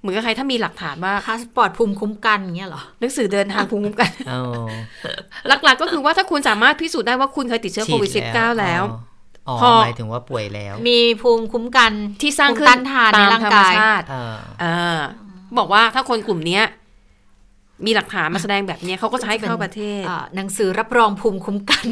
[0.00, 4.10] เหมือนกับใครถ้ามีหลักฐานว่าพาสปอร์ตภูมิคุ้มกันเงี้ยหรอหนังสือเดินทางภูมิคุ้มกัน
[5.48, 8.82] หลักๆก็คือว่าถ้าคุณสามารถพิสูจน์ได้ว่าคุณเคยติดเชื้อโควิด -19 แล้ว
[9.60, 11.92] พอหมายถึงว่าป่วยแล้ว มีภูมิคุ้มกัน
[12.22, 13.74] ที่สร้างขึ้นต้านทานในร่างกาย
[15.58, 16.60] บอกว่าถ้าคนกลุ่มนี้
[17.86, 21.86] มีหลักฐานมาแสดงแบบนี้เขาก็จะให้เข้าประเทศอ่าหนังสือรับรองภูมิคุ้มกัน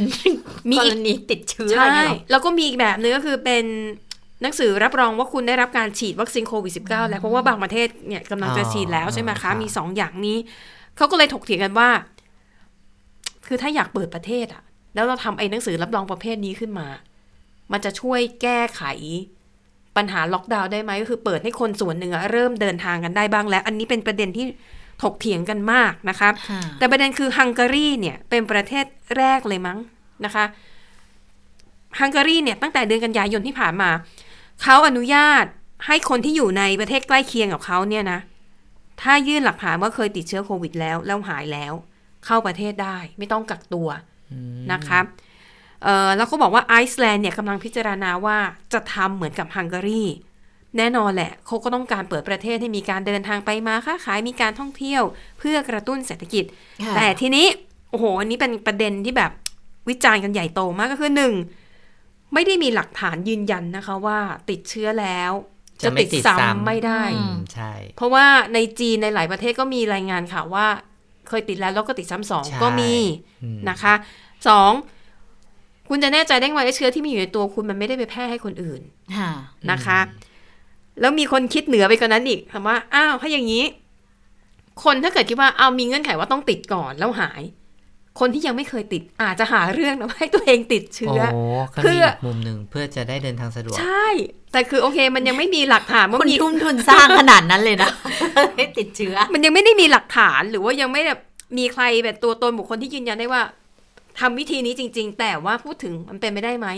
[0.70, 3.64] มีกอีรกณีติดเชื้อใช่อะไรเงี้ยเหรอแล้วก็มีอีกแบบนึงก็คือเป็น
[4.42, 10.38] หนังสือรับรองว่าคุณได้รับการฉีดวัคซีนโควิด -19 แล้วเพราะว่าบางประเทศเนี่ยกำลังจะฉีดแล้วใช่ไหมอ๋อครัคะบมีสองอย่างนี้
[10.96, 11.88] เขาก็เลยถกเถียงกันว่า
[13.46, 14.62] คือถ้าอยากเปิดประเทศอะ
[14.94, 16.88] แล้วเราทำไอ้หนังสือรับรองประเภทนี้ขึ้นมา
[17.72, 18.82] มันจะช่วยแก้ไข
[19.96, 24.46] ปัญหาล็อกดาวน์ได้ไหมก็คือเปิดให้คนส่วนหนึ่งอะเริ่มเดินทางกันได้บ้างแล้ว อันนี้เป็นประเด็นที่
[25.02, 28.84] ถกเถียงกันมากนะคะค่ะแต่ประเด็นคือฮังการีเนี่ยเป็นประเทศ
[29.16, 29.78] แรกเลยมั้ง
[30.24, 30.44] นะคะ
[32.00, 33.90] ฮังการีเนี่ยตั้งแต่เดือนกันยายนที่ผ่านมา
[34.62, 35.44] เขาอนุญาต
[35.86, 38.20] ให้คนที่อยู่ในประเทศใกล้เคียงกับเขาเนี่ยนะ
[39.02, 41.72] ถ้ายื่นหลักฐานว่าเคยติดเชื้อโควิดแล้วแล้วหายแล้ว
[42.26, 43.88] เข้าประเทศได้ไม่ต้องกักตัว
[44.72, 45.00] นะคะ
[45.82, 48.38] เอ่อแล้วก็บอกว่าไอซ์แลนด์เนี่ยกำลังพิจารณาว่า
[48.72, 50.04] จะทำเหมือนกับฮังการี
[50.76, 55.02] แน่นอนแหละเขาก็ต้องการเปิดประเทศให้มีการเดินทางไปมาค้าขายมีการท่องเที่ยว
[55.38, 56.44] เพื่อกระตุ้นเศรษฐกิจ
[56.84, 57.46] ค่ะแต่ทีนี้
[57.90, 59.32] โอ้โห อันนี้เป็นประเด็นที่แบบ
[59.88, 61.34] วิจารณ์กันใหญ่โตมากก็คือหนึ่ง
[62.34, 64.18] ไม่ได้มีหลักฐานยืนยันนะคะว่า
[64.50, 65.32] ติดเชื้อแล้ว
[65.82, 70.66] จะติดซ้ำไม่ได้อืมใช่เพราะว่าในจีนในหลายประเทศก็มีรายงานข่าวว่า
[71.28, 72.94] เคยติดแล้วแล้วก็ติดซ้ำสองใช่ก็มี
[73.42, 73.94] อืมนะคะ
[74.48, 74.72] สอง
[75.88, 78.80] คุณจะแน่ใจได้ไงว่าไอ้เชื้อที่มีอยู่ในตัวคุณมันไม่ได้ไปแพร่ให้คนอื่น
[79.16, 79.30] ค่ะ
[79.70, 79.98] นะคะ
[81.00, 83.64] แล้วมีคนคิดเหนือไปกว่านั้นอีกถามว่า อ้าวถ้าอย่างนี้
[84.84, 87.42] คนถ้าเกิดคิดว่าเอามีเงื่อนไขว่าต้องติดก่อนแล้วหาย
[88.20, 94.08] คนที่ยังไม่เคยติดอาจจะหาเรื่องนะให้ตัวเองติดเชื้โอ้อก็เพื่มีออีกมุมหนึ่งเพื่อจะได้เดินทางสะดวก ใช่
[94.52, 97.90] แต่คือโอเค มันยังไม่มีหลักฐานว่าคุณมีทุ่มทุนสร้างขนาดนั้นเลยนะ
[98.56, 101.20] ให้ติดเชื้อ มันยังไม่ได้มีหลักฐานหรือว่ายังไม่แบบ
[101.58, 103.42] มีใครแบบตัวตนบุคคลที่ยืนยันได้ว่า
[104.20, 106.68] ทำวิธีนี้จริง ๆ แต่ว่าพูดถึงมันเป็นไปได้ไหม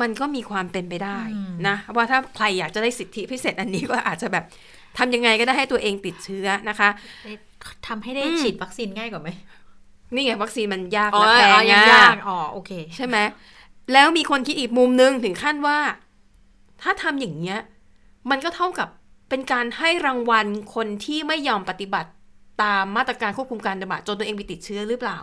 [0.00, 4.44] มันก็มีความเป็นไปได้อืมนะว่าถ้าใครอยากจะได้สิทธิพิเศษอันนี้ก็อาจจะแบบ
[4.98, 6.88] ทำยังไงก็ได้ให้ตัวเองติดเชื้อนะคะ
[7.86, 9.28] ทำให้ได้อืมฉีดวัคซีนง่ายกว่าไหม
[10.14, 13.16] นี่ไงวัคซีนมันยากอ๋อและแพอ๋งอยังอะยากอ๋อโอเค ใช่ไหม
[13.92, 15.78] แล้วมีคนคิดอีกมุมนึงถึงขั้นว่า
[16.82, 17.58] ถ้าทำอย่างเงี้ย
[18.30, 18.88] มันก็เท่ากับ
[19.28, 22.10] เป็นการให้รางวัลคนที่ไม่ยอมปฏิบัติ
[22.62, 25.18] ตามมาตรการควบคุมการระบาดจนตัวเองไปติดเชื้อหรือเปล่า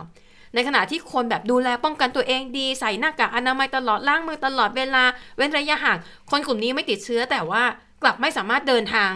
[0.54, 5.04] ในขณะที่คนแบบดูแลป้องกันตัวเองดี ใส่หน้ากากอนามัยตลอดล้างมือตลอดเวลา
[5.36, 5.98] เว้นระยะห่าง
[6.30, 7.62] คนกลุ่มนี้ไม่ติดเชื้อแต่ว่า
[8.02, 9.12] กลับไม่สามารถเดินทาง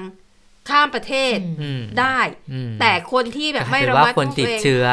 [0.69, 2.19] ข้ามประเทศอืมได้
[2.53, 4.85] อืมแต่คนที่แบบไม่หรืระอว่ามัดคนติดตัวงเชื้อ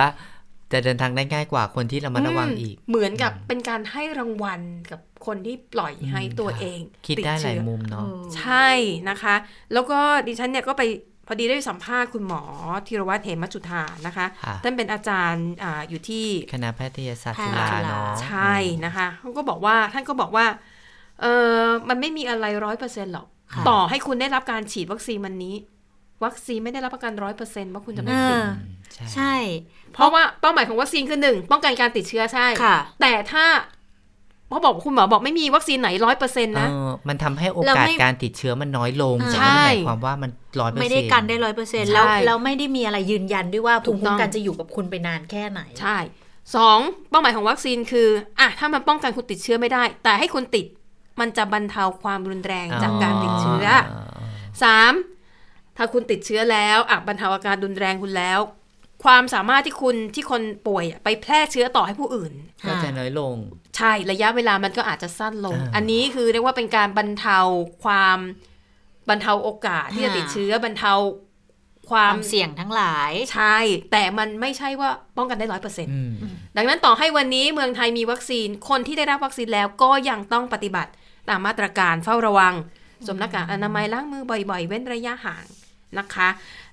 [0.71, 4.61] จะเดินทางได้ง่ายกว่าคนที่ระมัดระวังอีกมเหมือนกับเป็นการให้รางวัล
[4.91, 8.03] กับคนที่ปล่อยให้ตัวเอง คิดติได้หลายเชื้อมุมเนาะ
[8.37, 8.69] ใช่
[9.09, 9.35] นะคะ
[9.73, 10.83] แล้วก็ดิฉันเนี่ยก็ไป
[11.27, 12.41] พอดีได้สัมภาษณ์คุณหมอ
[12.87, 18.55] ธีรวัตรเหมจุธานะคะค่ะท่านเป็นอาจารย์อาอยู่ที่คณะแพทยศาสตร์แพทจุย์ฬาจุฬาเนาะใช่
[18.85, 20.45] นะคะเขาก็บอกว่าท่านก็บอกว่า
[21.21, 21.25] เอ
[21.59, 25.55] อมันไม่มีอะไรร้อยเปอร์เซ็นต์หรอกค่ะต่อให้คุณได้รับการฉีดวัคซีนวันนี้
[26.23, 28.47] วัคซีนไม่ได้รับประกันร้อยเปอร์เซ็นต์ว่าคุณจะไม่เอติดอ
[28.93, 29.35] ใช่ใช่
[29.93, 33.45] เพราะว่าเป้าหมายของวัคซีนคือหนึ่งป้องกันการติดเชื้อใช่ค่ะแต่ถ้า
[34.49, 45.97] เขาบอกคุณหมอบอกไม่มีวัคซีนไหนร้อยเปอร์เซ็นต์นะเออมันทำให้โอเรากาสไม่การติดเชื้อมันน้อยลงอ่าแต่ไม่ได้ใช่หมายความว่ามันร้อยเปอร์เซ็นต์ไม่ได้กันได้ร้อยเปอร์เซ็นต์ใช่แล้วแล้วไม่ได้มีอะไรยืนยันด้วยว่าถูภูกมิคุ้ต้มองกันจะอยู่กับคุณไปนานแค่ไหนใช่
[46.55, 48.07] สองเป้าหมายของวัคซีนคือ
[48.39, 50.65] อะถ้ามันป้องกันคุณติดเชื้อไม่ได้ แต่ให้คุณติด
[51.19, 53.65] มันจะบรรเทาความรุนแรงจากการติดเชื้อ
[54.63, 54.93] สาม
[55.79, 58.39] ถ้าคุณติดเชื้อแล้วอะบรรเทาอาการรุนแรงคุณแล้ว
[59.03, 62.33] ความสามารถที่คุณที่คนป่วยอะไปแพร่เชื้อต่อให้ผู้อื่น
[62.67, 63.35] ก็จะน้อยลง
[63.77, 67.39] ใช่ระยะเวลามันก็อาจจะสั้นลงอ่าอันนี้คือเรียกว่าเป็นการบรรเทา
[67.83, 68.19] ความ
[69.09, 70.93] บรรเทาโอกาสที่จะอ่าติดเชื้อบรรเทา
[71.89, 73.57] คคววามมเสี่ยงทั้งหลาย ใช่
[73.91, 76.11] แต่มันไม่ใช่ว่าป้องกันได้ร้อยเปอร์เซ็นต์อืม
[76.57, 80.91] ดังนั้นต่อให้วันนี้เมืองไทยมีวัคซีนคนที่ได้รับวัคซีนแล้วก็ยังต้องปฏิบัติ
[81.29, 82.53] ตามมาตรการเฝ้าระวัง
[83.05, 85.45] สวมหน้ากากอนามัยล้างมือบ่อยๆ เว้นระยะห่าง
[85.97, 86.29] นะคะ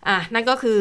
[0.08, 0.80] อะนั่นก็คือ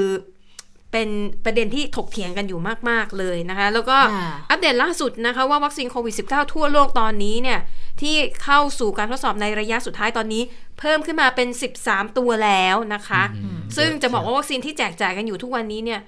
[0.91, 1.09] เป็น
[1.45, 2.59] ประเด็นที่ถกเถียงกันอยู่
[2.89, 7.59] มาก ๆ เลยนะคะ แล้วก็ค่ะอัปเดตล่าสุดนะคะว่าวัคซีนโควิด -19 ทั่วโลกตอนนี้เนี่ย
[8.01, 10.43] ที่เข้าสู่การทดสอบในระยะสุดท้ายตอนนี้
[10.79, 11.47] เพิ่มขึ้นมาเป็น
[11.81, 15.99] 13 ตัวแล้วนะคะอืมซึ่งจะบอกว่าวัคซีนที่แจกจ่ายกันอยู่ทุกวันนี้เนี่ย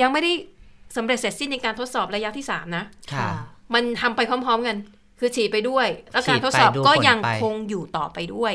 [0.00, 0.32] ยังไม่ได้
[0.96, 3.28] สำเร็จเสร็จสิ้นในการทดสอบระยะที่ 3 นะค่ะ
[3.74, 4.76] มันทำไปพร้อม ๆ กัน
[5.20, 8.52] คือฉีดไปด้วย แล้วการฉีดไปทดสอบดูก็ผลยังไปคงอยู่ต่อไปด้วย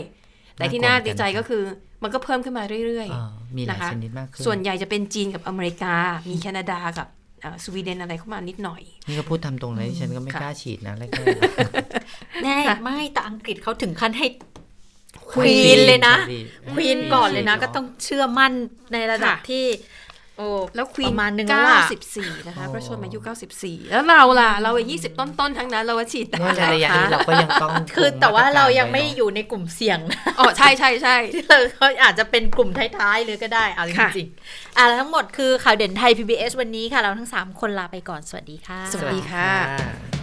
[0.56, 1.64] แต่น่าที่น่ากลัวดีใจเหมือนกันก็คือ
[2.04, 5.94] มันก็เพิ่มขึ้นมาเรื่อยอ่ามีหลายนะคะชนิดมากขึ้นๆส่วนใหญ่จะเป็นจีนกับอเมริกา
[6.30, 7.08] มีแคนาดากับ
[7.42, 11.10] เอ่อสวีเดนอะไรเข้ามานิดหน่อย นี่ก็พูดทำตรงเลยดิฉันก็ไม่ค่ะกล้าฉีดนะแรก
[12.44, 16.40] แน่ค่ะไม่แต่อังกฤษเขาถึงขั้นให้ๆควีนเลยนะดี
[16.72, 18.54] ควีนก่อนเลยนะฉีดก็ต้องเชื่อมั่น
[18.94, 19.64] ในระดับค่ะที่
[20.38, 21.82] โอ้แล้วควีปนระมาณหนึ่งแล้วล่ะ
[22.14, 23.20] 94นะคะพระชนมายุ
[23.56, 31.16] 94แล้วเราล่ะ เราอายุ20ต้นๆทั้งนั้นเราว่าฉีดได้ในระยะนี้เราก็ยังต้องคือแต่ว่าเรายังไม่คงตกอยู่ในกลุ่มเสี่ยงนะอ๋อใช่ใช่ใช่
[31.74, 40.23] เขาอาจจะเป็นกลุ่มท้ายๆเลยก็ได้เอาจค่ะริงๆอะแล้วทั้งหมดคือข่าวเด่นไทย PBS วันนี้ค่ะ เราทั้ง 3 คนลาไปก่อนสวัสดีค่ะ สวัสดีค่ะ